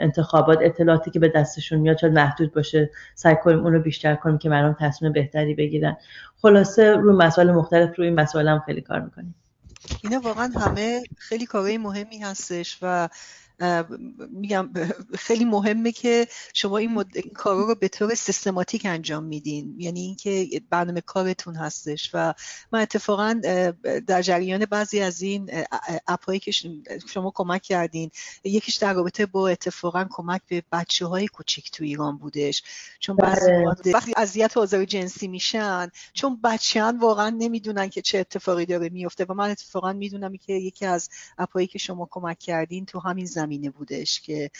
انتخابات 0.00 0.58
اطلاعاتی 0.62 1.10
که 1.10 1.18
به 1.18 1.28
دستشون 1.28 1.78
میاد 1.78 1.98
شاید 1.98 2.12
محدود 2.12 2.54
باشه 2.54 2.90
سعی 3.14 3.36
کنیم 3.36 3.58
اون 3.58 3.72
رو 3.72 3.80
بیشتر 3.80 4.14
کنیم 4.14 4.38
که 4.38 4.48
مردم 4.48 4.76
تصمیم 4.80 5.12
بهتری 5.12 5.54
بگیرن. 5.54 5.96
خلاصه 6.42 6.90
روی 6.92 7.16
مسائل 7.16 7.50
مختلف 7.50 7.98
روی 7.98 8.10
مسائل 8.10 8.48
هم 8.48 8.62
خیلی 8.66 8.80
کار 8.80 9.00
می‌کنیم. 9.00 9.34
اینا 10.00 10.20
واقعا 10.20 10.52
همه 10.56 11.08
خیلی 11.16 11.46
کارهای 11.46 11.78
مهمی 11.78 12.18
هستش 12.18 12.78
و 12.82 13.08
میگم 14.30 14.70
خیلی 15.18 15.44
مهمه 15.44 15.92
که 15.92 16.26
شما 16.54 16.78
این, 16.78 16.94
مد... 16.94 17.06
این 17.14 17.32
کارا 17.34 17.66
رو 17.66 17.74
به 17.74 17.88
طور 17.88 18.14
سیستماتیک 18.14 18.86
انجام 18.86 19.24
میدین 19.24 19.74
یعنی 19.78 20.00
اینکه 20.00 20.60
برنامه 20.70 21.00
کارتون 21.00 21.56
هستش 21.56 22.10
و 22.14 22.34
من 22.72 22.80
اتفاقا 22.80 23.40
در 24.06 24.22
جریان 24.22 24.64
بعضی 24.64 25.00
از 25.00 25.22
این 25.22 25.50
اپایی 26.08 26.38
که 26.38 26.52
شما 27.06 27.32
کمک 27.34 27.62
کردین 27.62 28.10
یکیش 28.44 28.76
در 28.76 28.94
رابطه 28.94 29.26
با 29.26 29.48
اتفاقا 29.48 30.06
کمک 30.10 30.40
به 30.48 30.62
بچه 30.72 31.06
های 31.06 31.26
کوچیک 31.26 31.70
تو 31.70 31.84
ایران 31.84 32.18
بودش 32.18 32.62
چون 33.00 33.16
بعضی 33.16 33.50
بله. 33.50 33.94
وقتی 33.94 34.12
اذیت 34.16 34.56
و 34.56 34.60
آزار 34.60 34.84
جنسی 34.84 35.28
میشن 35.28 35.90
چون 36.12 36.40
بچهان 36.44 36.98
واقعا 36.98 37.30
نمی‌دونن 37.30 37.88
که 37.88 38.02
چه 38.02 38.18
اتفاقی 38.18 38.66
داره 38.66 38.88
میفته 38.88 39.24
و 39.28 39.34
من 39.34 39.50
اتفاقا 39.50 39.92
می‌دونم 39.92 40.36
که 40.36 40.52
یکی 40.52 40.86
از 40.86 41.10
اپایی 41.38 41.66
که 41.66 41.78
شما 41.78 42.08
کمک 42.10 42.38
کردین 42.38 42.86
تو 42.86 43.00
همین 43.00 43.26
زمینه 43.44 43.70
بودش 43.70 44.20
که 44.20 44.50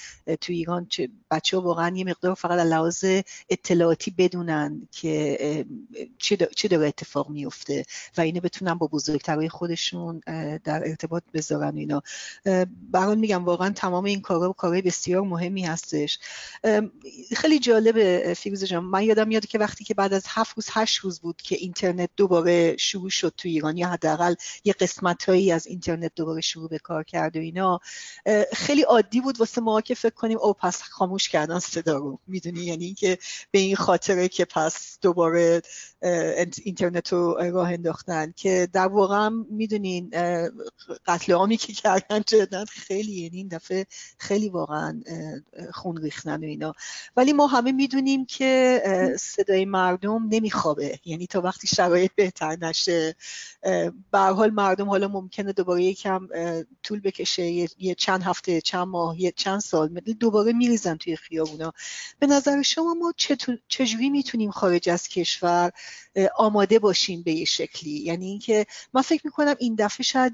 تو 0.41 0.53
ایران 0.53 0.87
بچه 1.31 1.57
ها 1.57 1.63
واقعا 1.63 1.97
یه 1.97 2.05
مقدار 2.05 2.35
فقط 2.35 2.61
لحاظ 2.61 3.05
اطلاعاتی 3.51 4.11
بدونن 4.11 4.89
که 4.93 5.67
چه 6.57 6.69
داره 6.69 6.89
اتفاق 6.89 7.31
میفته 7.31 7.85
و 8.17 8.21
اینه 8.21 8.41
بتونن 8.41 8.75
با 8.75 8.87
بزرگترهای 8.87 9.49
خودشون 9.49 10.21
در 10.65 10.89
ارتباط 10.89 11.23
بذارن 11.35 11.77
اینا. 11.77 12.03
برای 12.91 13.17
میگم 13.17 13.45
واقعا 13.45 13.71
تمام 13.71 14.05
این 14.05 14.21
کارا 14.21 14.53
کارهای 14.53 14.83
بسیار 14.83 15.23
مهمی 15.23 15.63
هستش. 15.63 16.19
خیلی 17.37 17.59
جالبه 17.59 18.35
فیروز 18.37 18.65
جان. 18.65 18.85
من 18.85 19.03
یادم 19.03 19.29
میاد 19.29 19.47
که 19.47 19.59
وقتی 19.59 19.85
که 19.85 19.95
بعد 19.95 20.13
از 20.13 20.25
هفت 20.29 20.57
روز 20.57 20.67
هشت 20.73 20.99
روز 20.99 21.21
بود 21.21 21.37
که 21.43 21.57
اینترنت 21.57 22.11
دوباره 22.17 22.77
شروع 22.77 23.11
شد 23.11 23.35
تو 23.37 23.49
ایران 23.49 23.77
یا 23.77 23.89
حداقل 23.89 24.35
یه 24.65 24.73
قسمت 24.73 25.25
هایی 25.25 25.53
از 25.53 25.67
اینترنت 25.67 26.13
دوباره 26.17 26.41
شروع 26.41 26.69
به 26.69 26.79
کار 26.79 27.05
کرد 27.05 27.37
و 27.37 27.41
اینا 27.41 27.81
خیلی 28.53 28.74
عادی 28.83 29.21
بود 29.21 29.41
واسه 29.41 29.61
ما 29.61 29.81
که 29.81 29.95
فکر 29.95 30.15
کنیم 30.15 30.39
او 30.39 30.53
پس 30.53 30.83
خاموش 30.83 31.29
کردن 31.29 31.59
صدا 31.59 31.97
رو. 31.97 32.19
می‌دونی؟ 32.27 32.61
یعنی 32.61 32.85
اینکه 32.85 33.19
به 33.51 33.59
این 33.59 33.77
خاطره 33.77 34.29
که 34.29 34.45
پس 34.45 34.99
دوباره 35.03 35.63
اینترنت 36.65 37.13
رو 37.13 37.35
راه 37.53 37.73
انداختن 37.73 38.33
که 38.37 38.69
در 38.73 38.87
واقع 38.87 39.29
می‌دونین 39.29 40.11
قتل 41.07 41.33
عامی 41.33 41.57
که 41.57 41.73
کردن 41.73 42.23
جدا 42.27 42.65
خیلی 42.65 43.13
یعنی 43.13 43.37
این 43.37 43.49
دفعه 43.49 43.87
خیلی 44.19 44.49
واقعا 44.49 45.01
خون 45.73 45.97
ریختن 45.97 46.41
و 46.41 46.47
اینا. 46.47 46.73
ولی 47.17 47.33
ما 47.33 47.47
همه 47.47 47.73
می‌دونیم 47.73 48.27
که 48.27 48.83
صدای 49.21 49.65
مردم 49.65 50.29
نمیخوابه. 50.31 50.99
یعنی 51.05 51.27
تا 51.27 51.41
وقتی 51.41 51.67
شرایط 51.67 52.11
بهتر 52.17 52.57
نشه 52.61 53.17
به 54.13 54.19
حال 54.19 54.51
مردم 54.51 54.89
حالا 54.89 55.09
ممکنه 55.09 55.53
دوباره 55.53 55.83
یکم 55.83 56.29
طول 56.83 57.01
بکشه 57.01 57.43
یه 57.79 57.95
چند 57.95 58.23
هفته 58.23 58.61
چند 58.65 58.89
ماه 58.89 59.21
یه 59.21 59.33
چند 59.37 59.61
سال 59.61 59.89
دوباره 60.21 60.53
میریزن 60.53 60.97
توی 60.97 61.17
خیابونا. 61.17 61.73
به 62.19 62.27
نظر 62.27 62.63
شما 62.63 62.95
ما 62.95 63.15
چجوری 63.69 64.11
می‌تونیم 64.11 64.51
خارج 64.51 64.89
از 64.91 65.09
کشور 65.09 65.73
آماده 66.37 66.79
باشیم 66.79 67.23
به 67.23 67.33
یه 67.33 67.45
شکلی؟ 67.45 67.91
یعنی 67.91 68.27
اینکه 68.27 68.67
من 68.95 69.03
فکر 69.03 69.23
می‌کنم 69.25 69.55
این 69.59 69.75
دفعه 69.75 70.05
شاید 70.05 70.33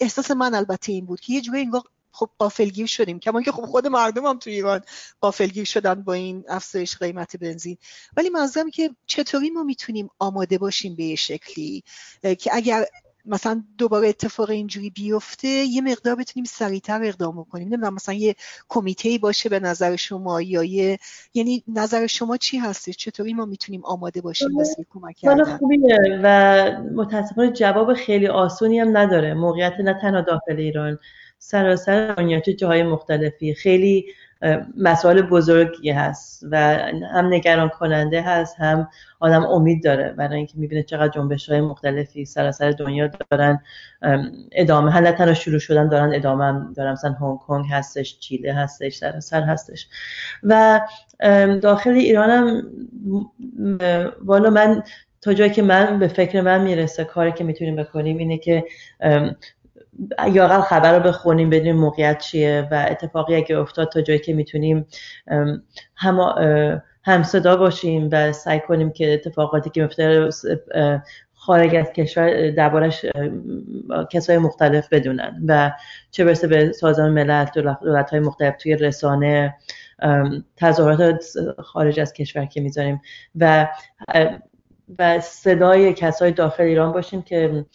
احساس 0.00 0.30
من 0.30 0.54
البته 0.54 0.92
این 0.92 1.06
بود 1.06 1.20
که 1.20 1.32
یه 1.32 1.40
جوری 1.40 1.60
انگار 1.60 1.82
خب 2.12 2.30
قافلگیر 2.38 2.86
شدیم. 2.86 3.18
کما 3.20 3.42
که 3.42 3.52
خب 3.52 3.66
خود 3.66 3.86
مردم 3.86 4.26
هم 4.26 4.38
تو 4.38 4.50
ایران 4.50 4.80
قافلگیر 5.20 5.64
شدن 5.64 5.94
با 5.94 6.12
این 6.12 6.44
افزایش 6.48 6.96
قیمت 6.96 7.36
بنزین. 7.36 7.76
ولی 8.16 8.28
منظورم 8.28 8.70
که 8.70 8.90
چطوری 9.06 9.50
ما 9.50 9.62
می‌تونیم 9.62 10.10
آماده 10.18 10.58
باشیم 10.58 10.96
به 10.96 11.04
یه 11.04 11.16
شکلی؟ 11.16 11.84
که 12.22 12.50
اگر 12.52 12.86
مثلا 13.28 13.62
دوباره 13.78 14.08
اتفاق 14.08 14.50
اینجوری 14.50 14.90
بیفته 14.90 15.48
یه 15.48 15.82
مقدار 15.82 16.14
بتونیم 16.14 16.44
سریعتر 16.44 17.04
اقدام 17.04 17.44
کنیم 17.44 17.68
نمی‌دونم 17.68 17.94
مثلا 17.94 18.14
یه 18.14 18.34
کمیته 18.68 19.18
باشه 19.22 19.48
به 19.48 19.60
نظر 19.60 19.96
شما 19.96 20.42
یا 20.42 20.64
یه 20.64 20.98
یعنی 21.34 21.64
نظر 21.68 22.06
شما 22.06 22.36
چی 22.36 22.58
هستش؟ 22.58 22.96
چطوری 22.96 23.34
ما 23.34 23.44
می‌تونیم 23.44 23.84
آماده 23.84 24.20
باشیم 24.20 24.56
واسه 24.56 24.86
کمک 24.90 25.16
کردن؟ 25.16 25.56
خوبیه 25.56 25.98
و 26.22 26.70
متاسفانه 26.94 27.52
جواب 27.52 27.94
خیلی 27.94 28.26
آسونی 28.28 28.78
هم 28.78 28.96
نداره. 28.96 29.34
موقعیت 29.34 29.72
نه 29.80 29.98
تنها 30.02 30.20
داخل 30.20 30.56
ایران 30.56 30.98
سراسر 31.38 32.14
دنیا 32.14 32.40
چه 32.40 32.52
جاهای 32.52 32.82
مختلفی. 32.82 33.54
خیلی 33.54 34.06
مسائل 34.76 35.22
بزرگی 35.22 35.90
هست 35.90 36.44
و 36.50 36.56
هم 37.14 37.34
نگران 37.34 37.68
کننده 37.68 38.22
هست 38.22 38.56
هم 38.58 38.88
آدم 39.20 39.46
امید 39.46 39.84
داره. 39.84 40.12
برای 40.12 40.36
اینکه 40.36 40.52
می‌بینه 40.56 40.82
چقدر 40.82 41.08
جنبش 41.08 41.48
های 41.48 41.60
مختلفی 41.60 42.24
سراسر 42.24 42.70
دنیا 42.70 43.10
دارن 43.30 43.60
ادامه 44.52 44.90
هم 44.90 45.10
تنها 45.10 45.34
شروع 45.34 45.58
شدن 45.58 45.88
دارن 45.88 46.14
ادامه 46.14 46.44
هم 46.44 46.72
دارن. 46.76 46.92
مثلا 46.92 47.12
هنگ 47.12 47.38
کنگ 47.38 47.66
هستش 47.70 48.18
چیله 48.18 48.54
هستش 48.54 48.96
سراسر 48.96 49.42
هستش. 49.42 49.88
و 50.42 50.80
داخل 51.62 51.90
ایران 51.90 52.30
هم 52.30 52.62
والا 54.24 54.50
من 54.50 54.82
تا 55.20 55.32
جایی 55.32 55.50
که 55.50 55.62
من 55.62 55.98
به 55.98 56.08
فکر 56.08 56.40
من 56.40 56.62
می‌رسه 56.62 57.04
کاری 57.04 57.32
که 57.32 57.44
می‌تونیم 57.44 57.76
بکنیم 57.76 58.18
اینه 58.18 58.38
که 58.38 58.64
یا 60.32 60.60
خبر 60.60 60.98
رو 60.98 61.02
بخونیم 61.02 61.50
بدونیم 61.50 61.76
موقعیت 61.76 62.18
چیه 62.18 62.68
و 62.70 62.86
اتفاقی 62.90 63.36
اگه 63.36 63.58
افتاد 63.58 63.88
تا 63.88 64.00
جایی 64.00 64.18
که 64.18 64.34
می‌تونیم 64.34 64.86
هم 65.96 66.18
هم 67.04 67.22
صدا 67.22 67.56
باشیم 67.56 68.08
و 68.12 68.32
سعی 68.32 68.60
کنیم 68.60 68.90
که 68.90 69.14
اتفاقاتی 69.14 69.70
که 69.70 69.82
میفته 69.82 70.30
خارج 71.34 71.74
از 71.74 71.92
کشور 71.92 72.50
دربارش 72.50 73.06
کسای 74.10 74.38
مختلف 74.38 74.88
بدونن 74.92 75.42
و 75.46 75.72
چه 76.10 76.24
برسه 76.24 76.46
به 76.46 76.72
سازمان 76.72 77.10
ملل 77.10 77.46
دولت 77.80 78.10
های 78.10 78.20
مختلف 78.20 78.56
توی 78.56 78.76
رسانه 78.76 79.54
تظاهرات 80.56 81.24
خارج 81.58 82.00
از 82.00 82.12
کشور 82.12 82.44
که 82.44 82.60
می‌ذاریم 82.60 83.00
و 83.34 83.68
و 84.98 85.20
صدای 85.20 85.92
کسای 85.92 86.32
داخل 86.32 86.62
ایران 86.62 86.92
باشیم 86.92 87.22
که 87.22 87.66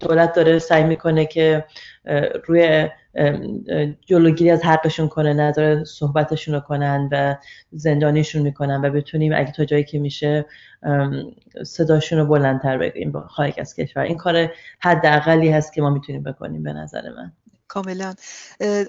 دولت 0.00 0.32
داره 0.32 0.58
سعی 0.58 0.84
می‌کنه 0.84 1.26
که 1.26 1.64
روی 2.46 2.88
جلوگیری 4.06 4.50
از 4.50 4.62
حقشون 4.62 5.08
کنه 5.08 5.32
نداره 5.34 5.84
صحبتشون 5.84 6.54
رو 6.54 6.60
کنن 6.60 7.08
و 7.12 7.36
زندانیشون 7.70 8.42
می‌کنن 8.42 8.84
و 8.84 8.90
بتونیم 8.90 9.32
اگه 9.36 9.52
تا 9.52 9.64
جایی 9.64 9.84
که 9.84 9.98
میشه 9.98 10.46
صداشون 11.66 12.18
رو 12.18 12.26
بلندتر 12.26 12.78
بگیریم 12.78 13.20
خارج 13.20 13.54
از 13.60 13.74
کشور. 13.74 14.02
این 14.02 14.16
کار 14.16 14.52
حداقلی 14.80 15.48
هست 15.50 15.72
که 15.72 15.82
ما 15.82 15.90
می‌تونیم 15.90 16.22
بکنیم 16.22 16.62
به 16.62 16.72
نظر 16.72 17.02
من. 17.16 17.32
کاملا. 17.68 18.14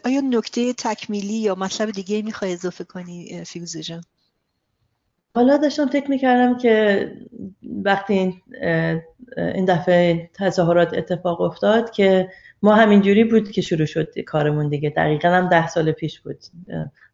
آیا 0.05 0.21
نکته 0.21 0.73
تکمیلی 0.73 1.33
یا 1.33 1.55
مطلب 1.55 1.91
دیگه 1.91 2.21
می‌خوای 2.21 2.53
اضافه 2.53 2.83
کنی 2.83 3.43
فیروزه 3.45 3.81
جان؟ 3.81 4.01
حالا 5.35 5.57
داشتم 5.57 5.85
فکر 5.85 6.09
می‌کردم 6.09 6.57
که 6.57 7.11
وقتی 7.83 8.13
این, 8.13 8.41
این 9.37 9.65
دفعه 9.65 10.29
تظاهرات 10.33 10.93
اتفاق 10.93 11.41
افتاد 11.41 11.91
که 11.91 12.29
ما 12.61 12.75
همینجوری 12.75 13.23
بود 13.23 13.51
که 13.51 13.61
شروع 13.61 13.85
شد 13.85 14.19
کارمون 14.19 14.69
دیگه. 14.69 14.89
دقیقا 14.89 15.29
هم 15.29 15.49
ده 15.49 15.67
سال 15.67 15.91
پیش 15.91 16.19
بود 16.19 16.37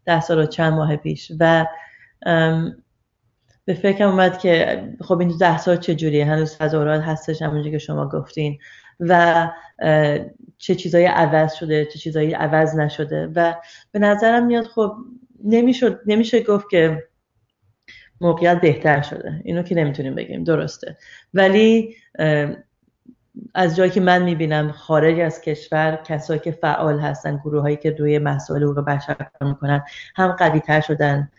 ده 0.05 0.21
سال 0.21 0.39
و 0.39 0.45
چند 0.45 0.73
ماه 0.73 0.95
پیش. 0.95 1.31
و 1.39 1.65
به 3.65 3.73
فکرم 3.73 4.09
اومد 4.09 4.39
که 4.39 4.83
خب 5.01 5.19
این 5.19 5.37
ده 5.39 5.57
سال 5.57 5.77
چجوریه؟ 5.77 6.25
هنوز 6.25 6.57
تظاهرات 6.57 7.01
هستش 7.01 7.41
همونجوری 7.41 7.71
که 7.71 7.77
شما 7.77 8.09
گفتین. 8.09 8.57
و 8.99 9.47
چه 10.57 10.75
چیزایی 10.75 11.05
عوض 11.05 11.53
شده 11.53 11.85
چه 11.85 11.99
چیزایی 11.99 12.33
عوض 12.33 12.75
نشده. 12.75 13.31
و 13.35 13.53
به 13.91 13.99
نظرم 13.99 14.45
میاد 14.45 14.65
خب 14.65 14.93
نمیشه 15.43 15.99
نمیشه 16.05 16.43
گفت 16.43 16.69
که 16.69 17.03
موقعیت 18.21 18.61
بهتر 18.61 19.01
شده. 19.01 19.41
اینو 19.43 19.63
که 19.63 19.75
نمی‌تونیم 19.75 20.15
بگیم. 20.15 20.43
درسته. 20.43 20.97
ولی 21.33 21.95
از 23.53 23.75
جایی 23.75 23.91
که 23.91 24.01
من 24.01 24.23
می‌بینم 24.23 24.71
خارج 24.71 25.19
از 25.19 25.41
کشور 25.41 25.99
کسایی 26.03 26.39
که 26.39 26.51
فعال 26.51 26.99
هستن 26.99 27.37
گروه 27.37 27.61
هایی 27.61 27.77
که 27.77 27.91
روی 27.91 28.19
مسائل 28.19 28.63
حقوق 28.63 28.79
بشر 28.79 29.13
کار 29.13 29.49
می‌کنن 29.49 29.83
هم 30.15 30.31
قوی 30.31 30.59
تر 30.59 30.81
شدن 30.81 31.29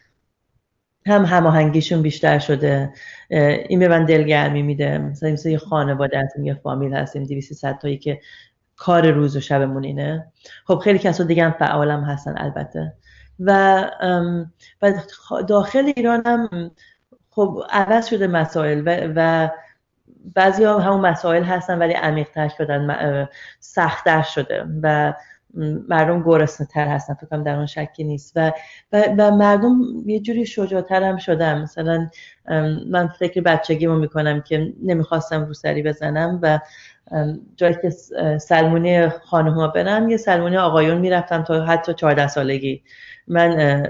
هم 1.07 1.25
هماهنگیشون 1.25 2.03
بیشتر 2.03 2.39
شده. 2.39 2.93
این 3.69 3.79
به 3.79 3.89
من 3.89 4.05
دلگرمی 4.05 4.63
میده. 4.63 4.99
مثلا 4.99 5.31
مثل 5.31 5.49
یه 5.49 5.59
خانواده 5.59 6.21
هستیم 6.21 6.45
یه 6.45 6.55
فامیل 6.55 6.95
هستیم 6.95 7.25
200 7.25 7.79
تایی 7.79 7.99
که 7.99 8.21
کار 8.77 9.11
روز 9.11 9.37
و 9.37 9.41
شبمون 9.41 9.85
اینه. 9.85 10.27
خب 10.65 10.79
خیلی 10.79 10.99
کسا 10.99 11.25
دیگه 11.25 11.45
هم 11.45 11.53
فعالم 11.59 12.05
هستن 12.05 12.35
البته. 12.37 12.93
و 13.41 13.85
داخل 15.49 15.93
ایران 15.97 16.23
هم 16.27 16.71
خب 17.31 17.63
عوض 17.71 18.07
شده 18.07 18.27
مسائل 18.27 18.83
و, 18.87 19.13
و 19.17 19.49
بعضی 20.35 20.65
ها 20.65 20.79
همون 20.79 21.01
مسائل 21.01 21.43
هستن 21.43 21.79
ولی 21.79 21.93
عمیقتر 21.93 22.49
شدن 22.49 23.29
سختتر 23.61 24.23
شده 24.23 24.65
و 24.83 25.15
مردم 25.89 26.23
گرسنه 26.23 26.67
تر 26.67 26.89
هستن 26.89 27.15
فکرم 27.15 27.43
در 27.43 27.57
اون 27.57 27.67
شکی 27.67 28.05
نیست. 28.05 28.33
و, 28.37 28.53
و, 28.93 29.05
و 29.19 29.31
مردم 29.31 29.81
یه 30.07 30.21
جوری 30.21 30.47
شجاعتر 30.47 31.03
هم 31.03 31.17
شدن. 31.17 31.63
مثلا 31.63 32.11
من 32.91 33.09
فکر 33.19 33.41
بچگیمو 33.41 33.99
می‌کنم 33.99 34.41
که 34.41 34.73
نمی‌خواستم 34.83 35.45
روسری 35.45 35.83
بزنم 35.83 36.39
و 36.43 36.59
جایی 37.57 37.75
که 37.83 37.91
سلمونی 38.39 39.09
خانم 39.09 39.53
ها 39.53 39.69
برم 39.69 40.09
یه 40.09 40.17
سلمونی 40.17 40.57
آقایون 40.57 40.99
می‌رفتم 40.99 41.43
تا 41.43 41.65
حتی 41.65 41.95
14 41.95 42.29
سالگی. 42.29 42.83
من 43.29 43.83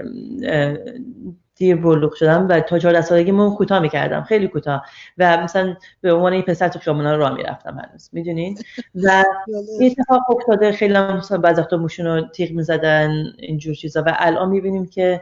دیر 1.55 1.75
بلوغ 1.75 2.13
شدم 2.13 2.47
و 2.49 2.59
تا 2.59 2.79
14 2.79 3.01
سالگی 3.01 3.31
مو 3.31 3.55
کوتاه 3.55 3.79
می‌کردم 3.79 4.21
خیلی 4.23 4.47
کوتاه. 4.47 4.85
و 5.17 5.37
مثلا 5.43 5.75
به 6.01 6.13
عنوان 6.13 6.33
این 6.33 6.41
پسر 6.41 6.67
تو 6.67 6.79
خیابونا 6.79 7.15
راه 7.15 7.33
می‌رفتم 7.35 7.77
هنوز 7.79 8.09
می‌دونین 8.13 8.57
و 9.03 9.23
این 9.79 9.91
اتفاق 9.99 10.21
افتاده 10.37 10.71
خیلی 10.71 10.93
هم 10.93 11.21
بعض 11.43 11.59
وقتا 11.59 11.77
موشون 11.77 12.05
رو 12.05 12.21
تیغ 12.27 12.51
می‌زدن 12.51 13.11
اینجور 13.39 13.75
چیزا. 13.75 14.03
و 14.07 14.15
الان 14.19 14.49
می‌بینیم 14.49 14.85
که 14.85 15.21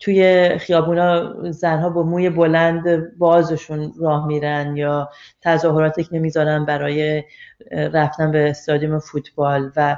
توی 0.00 0.48
خیابونا 0.58 1.34
زنها 1.50 1.90
با 1.90 2.02
موی 2.02 2.30
بلند 2.30 3.18
بازشون 3.18 3.92
راه 4.00 4.26
میرن 4.26 4.76
یا 4.76 5.10
تظاهراتی 5.40 6.04
که 6.04 6.14
نمی‌ذارن 6.14 6.64
برای 6.64 7.24
رفتن 7.70 8.30
به 8.30 8.50
استادیوم 8.50 8.98
فوتبال 8.98 9.72
و 9.76 9.96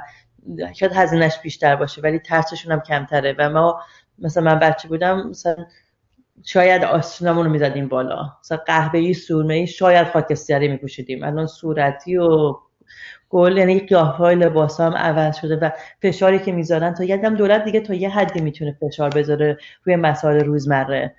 شاید 0.73 0.91
هزینهش 0.93 1.39
بیشتر 1.43 1.75
باشه 1.75 2.01
ولی 2.01 2.19
ترسشون 2.19 2.71
هم 2.71 2.79
کمتره 2.79 3.35
و 3.39 3.49
ما 3.49 3.81
مثلا 4.19 4.43
من 4.43 4.59
بچه 4.59 4.87
بودم 4.87 5.29
مثلا 5.29 5.55
شاید 6.43 6.83
آستینمون 6.83 7.45
رو 7.45 7.51
می‌زدیم 7.51 7.87
بالا 7.87 8.31
مثلا 8.43 8.57
قهوه‌ای 8.57 9.13
سرمه‌ای 9.13 9.67
شاید 9.67 10.07
خاکستری 10.07 10.67
میپوشیدیم 10.67 11.23
الان 11.23 11.47
صورتی 11.47 12.17
و 12.17 12.55
گل 13.33 13.57
یعنی 13.57 13.79
قیافه‌های 13.79 14.35
لباس 14.35 14.79
هم 14.79 14.93
عوض 14.93 15.37
شده 15.37 15.55
و 15.55 15.69
فشاری 16.01 16.39
که 16.39 16.51
می‌ذارن 16.51 16.93
تا 16.93 17.03
یکم 17.03 17.35
دولت 17.35 17.65
دیگه 17.65 17.79
تا 17.79 17.93
یه 17.93 18.09
حدی 18.09 18.41
می‌تونه 18.41 18.77
فشار 18.81 19.09
بذاره 19.09 19.57
روی 19.83 19.95
مسائل 19.95 20.39
روزمره. 20.39 21.15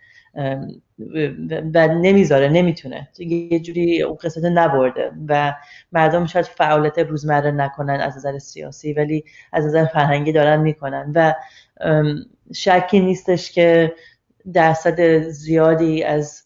و 1.74 1.88
نمی‌ذاره 1.88 2.48
نمی‌تونه. 2.48 3.08
یه 3.18 3.60
جوری 3.60 4.02
اون 4.02 4.16
قصت 4.16 4.44
نبرده 4.44 5.10
و 5.28 5.54
مردم 5.92 6.26
شاید 6.26 6.44
فعالیت 6.44 6.98
روزمره 6.98 7.50
نکنن 7.50 8.00
از 8.00 8.16
نظر 8.16 8.38
سیاسی 8.38 8.92
ولی 8.92 9.24
از 9.52 9.66
نظر 9.66 9.84
فرهنگی 9.84 10.32
دارن 10.32 10.60
می‌کنن. 10.60 11.12
و 11.14 11.34
شکی 12.54 13.00
نیستش 13.00 13.52
که 13.52 13.94
درصد 14.52 15.18
زیادی 15.18 16.02
از 16.04 16.43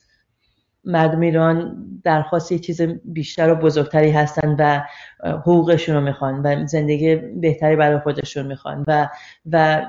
مردم 0.89 1.21
ایران 1.21 1.85
درخواست 2.05 2.53
یه 2.53 2.59
چیز 2.59 2.81
بیشتر 3.05 3.53
و 3.53 3.55
بزرگتری 3.55 4.11
هستن 4.11 4.57
و 4.59 4.81
حقوقشون 5.25 5.95
رو 5.95 6.01
می‌خوان 6.01 6.43
و 6.43 6.67
زندگی 6.67 7.17
بهتری 7.17 7.77
برای 7.77 7.99
خودشون 7.99 8.47
می‌خوان 8.47 8.85
و 8.87 9.09
و 9.53 9.87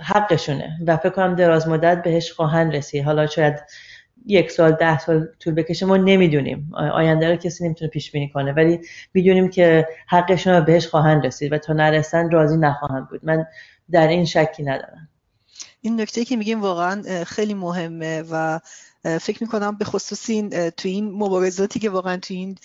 حقشونه. 0.00 0.78
و 0.86 0.96
فکر 0.96 1.10
کنم 1.10 1.34
دراز 1.34 1.68
مدت 1.68 2.02
بهش 2.02 2.32
خواهند 2.32 2.76
رسید. 2.76 3.04
حالا 3.04 3.26
شاید 3.26 3.54
یک 4.26 4.50
سال 4.50 4.72
ده 4.72 4.98
سال 4.98 5.26
طول 5.40 5.54
بکشه. 5.54 5.86
ما 5.86 5.96
نمی‌دونیم. 5.96 6.70
آینده 6.74 7.30
رو 7.30 7.36
کسی 7.36 7.64
نمی‌تونه 7.64 7.90
پیش 7.90 8.12
بینی 8.12 8.28
کنه. 8.28 8.52
ولی 8.52 8.80
می‌دونیم 9.14 9.50
که 9.50 9.88
حقشون 10.08 10.52
رو 10.52 10.64
بهش 10.64 10.86
خواهند 10.86 11.26
رسید 11.26 11.52
و 11.52 11.58
تا 11.58 11.72
نرسن 11.72 12.30
راضی 12.30 12.56
نخواهند 12.56 13.08
بود. 13.08 13.20
من 13.22 13.46
در 13.90 14.08
این 14.08 14.24
شکی 14.24 14.62
ندارم. 14.62 15.08
این 15.80 16.00
نکته 16.00 16.24
که 16.24 16.36
میگیم 16.36 16.60
واقعا 16.60 17.24
خیلی 17.24 17.54
مهمه 17.54 18.22
و 18.30 18.60
فکر 19.04 19.42
می‌کنم 19.42 19.76
به 19.76 19.84
خصوص 19.84 20.30
این 20.30 20.70
تو 20.70 20.88
این 20.88 21.10
مبارزاتی 21.10 21.80
که 21.80 21.90
واقعا 21.90 22.16
تو 22.16 22.34
این 22.34 22.58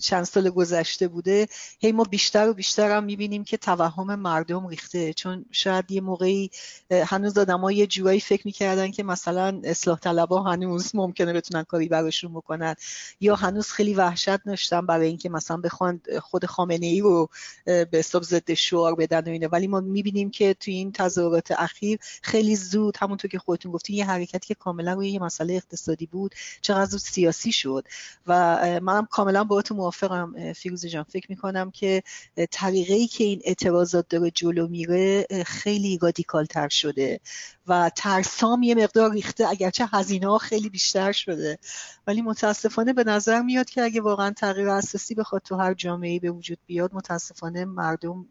چند 0.00 0.24
سال 0.24 0.50
گذشته 0.50 1.08
بوده 1.08 1.48
هی 1.78 1.92
ما 1.92 2.04
بیشتر 2.04 2.48
و 2.48 2.54
بیشتر 2.54 2.96
هم 2.96 3.04
می‌بینیم 3.04 3.44
که 3.44 3.56
توهم 3.56 4.14
مردم 4.14 4.66
ریخته. 4.66 5.12
چون 5.12 5.44
شاید 5.50 5.90
یه 5.90 6.00
موقعی 6.00 6.50
هنوز 6.90 7.38
آدم 7.38 7.60
ها 7.60 7.72
یه 7.72 7.86
جورایی 7.86 8.20
فکر 8.20 8.42
می‌کردن 8.44 8.90
که 8.90 9.02
مثلا 9.02 9.60
اصلاح 9.64 9.98
طلبا 9.98 10.42
هنوز 10.42 10.94
ممکنه 10.94 11.32
بتونن 11.32 11.62
کاری 11.62 11.88
براشون 11.88 12.32
بکنن 12.32 12.74
یا 13.20 13.36
هنوز 13.36 13.70
خیلی 13.70 13.94
وحشت 13.94 14.44
داشتن 14.44 14.86
برای 14.86 15.08
اینکه 15.08 15.28
مثلا 15.28 15.56
بخوان 15.56 16.00
خود 16.20 16.46
خامنه 16.46 16.86
ای 16.86 17.00
رو 17.00 17.28
به 17.64 17.88
حساب 17.92 18.22
ضد 18.22 18.54
شعار 18.54 18.94
بدن 18.94 19.20
و 19.20 19.28
اینه 19.28 19.48
ولی 19.48 19.66
ما 19.66 19.80
می‌بینیم 19.80 20.30
که 20.30 20.54
تو 20.54 20.70
این 20.70 20.92
تظاهرات 20.92 21.52
اخیر 21.52 21.98
خیلی 22.22 22.56
زود 22.56 22.96
همونطور 23.00 23.30
که 23.30 23.38
خودتون 23.38 23.72
گفتین 23.72 23.96
یه 23.96 24.06
حرکتی 24.06 24.48
که 24.48 24.54
کاملا 24.54 24.92
روی 24.92 25.10
یه 25.10 25.18
مسئله 25.18 25.62
اقتصادی 25.70 26.06
بود 26.06 26.34
چقدر 26.60 26.98
سیاسی 26.98 27.52
شد. 27.52 27.84
و 28.26 28.34
منم 28.82 29.06
کاملا 29.10 29.44
با 29.44 29.62
تو 29.62 29.74
موافقم 29.74 30.52
فیروز 30.52 30.86
جان. 30.86 31.02
فکر 31.02 31.26
می‌کنم 31.28 31.70
که 31.70 32.02
طریقه 32.50 32.94
ای 32.94 33.06
که 33.06 33.24
این 33.24 33.40
اعتراضات 33.44 34.08
داره 34.08 34.30
جلو 34.30 34.68
میره 34.68 35.26
خیلی 35.46 35.98
رادیکال 36.02 36.44
تر 36.44 36.68
شده. 36.68 37.20
و 37.66 37.90
ترسام 37.96 38.62
یه 38.62 38.74
مقدار 38.74 39.12
ریخته 39.12 39.48
اگرچه 39.48 39.88
هزینه 39.92 40.26
ها 40.26 40.38
خیلی 40.38 40.68
بیشتر 40.68 41.12
شده. 41.12 41.58
ولی 42.06 42.22
متاسفانه 42.22 42.92
به 42.92 43.04
نظر 43.04 43.42
میاد 43.42 43.70
که 43.70 43.82
اگه 43.82 44.00
واقعا 44.00 44.30
تغییر 44.30 44.68
اساسی 44.68 45.14
بخواد 45.14 45.42
تو 45.42 45.56
هر 45.56 45.74
جامعه 45.74 46.20
به 46.20 46.30
وجود 46.30 46.58
بیاد 46.66 46.94
متاسفانه 46.94 47.64
مردم 47.64 48.26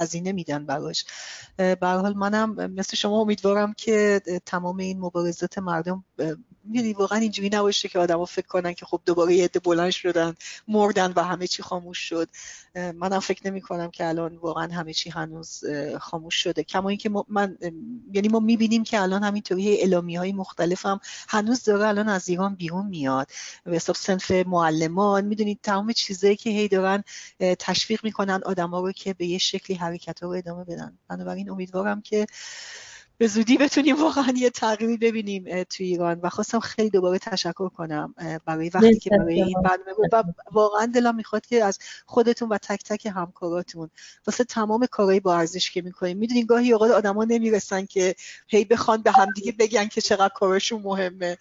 هزینه 0.00 0.32
میدن 0.32 0.66
براش. 0.66 1.04
به 1.56 1.78
حال 1.82 2.14
منم 2.14 2.70
مثل 2.70 2.96
شما 2.96 3.20
امیدوارم 3.20 3.72
که 3.72 4.22
تمام 4.46 4.76
این 4.76 5.00
مبارزات 5.00 5.58
مردم 5.58 6.04
می‌دونی 6.68 6.92
واقعا 6.92 7.18
اینجوری 7.18 7.50
نباشه 7.52 7.88
که 7.88 7.98
آدما 7.98 8.24
فکر 8.24 8.46
کنن 8.46 8.72
که 8.72 8.86
خب 8.86 9.00
دوباره 9.04 9.34
یه 9.34 9.44
عده 9.44 9.60
بلند 9.60 9.90
شدن 9.90 10.34
مردن 10.68 11.12
و 11.16 11.24
همه 11.24 11.46
چی 11.46 11.62
خاموش 11.62 11.98
شد. 11.98 12.28
منم 12.74 13.20
فکر 13.20 13.46
نمی 13.46 13.60
کنم 13.60 13.90
که 13.90 14.08
الان 14.08 14.36
واقعا 14.36 14.72
همه 14.74 14.92
چی 14.92 15.10
هنوز 15.10 15.64
خاموش 16.00 16.34
شده. 16.34 16.62
کما 16.62 16.88
اینکه 16.88 17.10
من 17.28 17.58
یعنی 18.12 18.28
ما 18.28 18.40
می‌بینیم 18.40 18.84
که 18.84 19.00
الان 19.00 19.24
همینطوری 19.24 19.76
اعلامی 19.76 20.16
های 20.16 20.32
مختلف 20.32 20.86
هم 20.86 21.00
هنوز 21.28 21.64
داره 21.64 21.86
الان 21.86 22.08
از 22.08 22.28
ایران 22.28 22.54
بیرون 22.54 22.86
میاد. 22.86 23.30
به 23.64 23.76
حساب 23.76 23.96
سنف 23.96 24.30
معلمان 24.30 25.24
می‌دونید 25.24 25.58
تمام 25.62 25.92
چیزایی 25.92 26.36
که 26.36 26.50
هی 26.50 26.68
دارن 26.68 27.04
تشویق 27.58 28.04
می‌کنن 28.04 28.40
آدما 28.46 28.80
رو 28.80 28.92
که 28.92 29.14
به 29.14 29.26
یه 29.26 29.38
شکلی 29.38 29.76
حرکت 29.76 30.22
رو 30.22 30.28
ادامه 30.28 30.64
بدن. 30.64 30.98
بنابراین 31.08 31.50
امیدوارم 31.50 32.02
که 32.02 32.26
به 33.18 33.26
زودی 33.26 33.56
بتونیم 33.56 34.02
واقعا 34.02 34.34
یه 34.36 34.50
تغییری 34.50 34.96
ببینیم 34.96 35.62
تو 35.62 35.84
ایران. 35.84 36.20
و 36.22 36.28
خواستم 36.28 36.60
خیلی 36.60 36.90
دوباره 36.90 37.18
تشکر 37.18 37.68
کنم 37.68 38.14
برای 38.46 38.68
وقتی 38.68 38.98
که 38.98 39.10
برای 39.10 39.42
این 39.42 39.62
برنامه 39.62 39.94
بود. 39.96 40.08
و 40.12 40.22
واقعا 40.52 40.86
دلم 40.86 41.16
می‌خواد 41.16 41.46
که 41.46 41.64
از 41.64 41.78
خودتون 42.06 42.48
و 42.48 42.58
تک 42.58 42.84
تک 42.84 43.06
همکاراتون 43.06 43.90
واسه 44.26 44.44
تمام 44.44 44.86
کارهای 44.86 45.20
با 45.20 45.36
ارزش 45.36 45.70
که 45.70 45.82
می‌کنیم. 45.82 46.18
می‌دونین 46.18 46.46
گاهی 46.46 46.72
اوقات 46.72 46.90
آدما 46.90 47.24
نمی‌رسن 47.24 47.86
که 47.86 48.14
هی 48.48 48.64
بخوان 48.64 49.02
به 49.02 49.10
همدیگه 49.10 49.52
بگن 49.52 49.86
که 49.86 50.00
چقدر 50.00 50.32
کارشون 50.34 50.82
مهمه. 50.82 51.36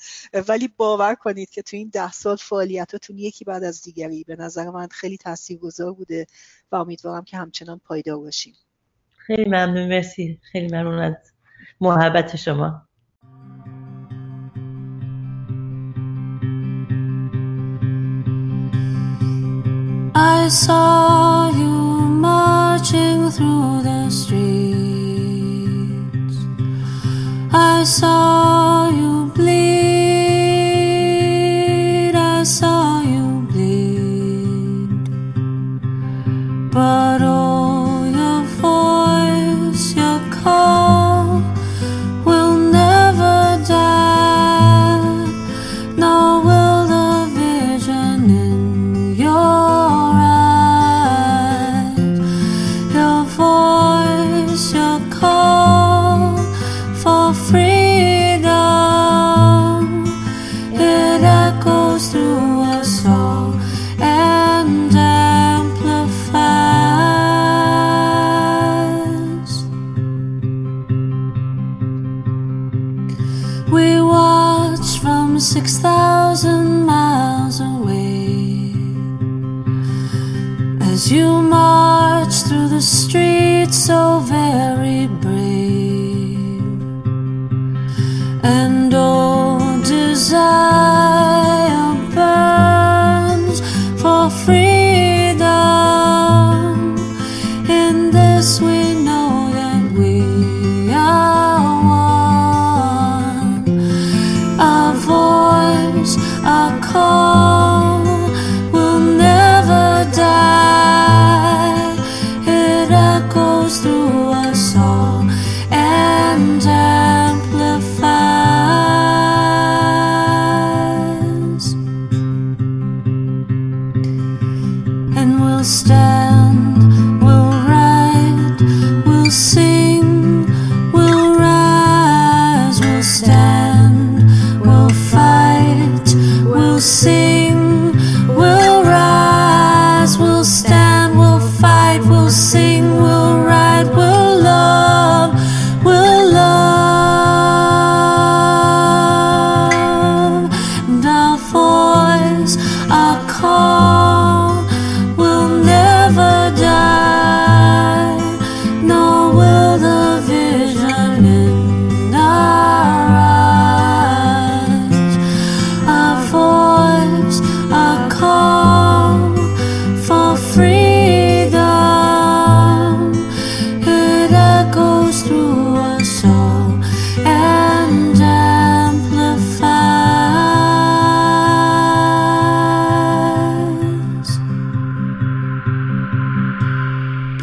ولی 0.48 0.70
باور 0.78 1.16
کنید 1.16 1.50
که 1.50 1.62
تو 1.62 1.78
این 1.78 1.90
ده 1.94 2.12
سال 2.12 2.36
فعالیتاتون 2.36 3.18
یکی 3.18 3.46
بعد 3.46 3.64
از 3.64 3.82
دیگری 3.82 4.24
به 4.24 4.36
نظر 4.36 4.70
من 4.70 4.88
خیلی 4.88 5.18
تاثیرگذار 5.18 5.94
بوده 5.94 6.28
و 6.72 6.76
امیدوارم 6.76 7.24
که 7.24 7.38
همچنان 7.38 7.82
پایدار 7.86 8.18
باشیم. 8.18 8.54
خیلی 9.18 9.46
ممنون. 9.46 9.88
مرسی. 9.88 10.40
خیلی 10.52 10.68
ممنون 10.68 11.00
از 11.00 11.14
محبت 11.81 12.37
شما 12.37 12.83
I 20.15 20.49
saw 20.49 21.51
you 21.61 21.75
marching 22.29 23.31
through 23.31 23.83
the 23.89 24.11
streets. 24.11 24.47
I 27.53 27.85
saw 27.85 28.89
you 29.01 29.06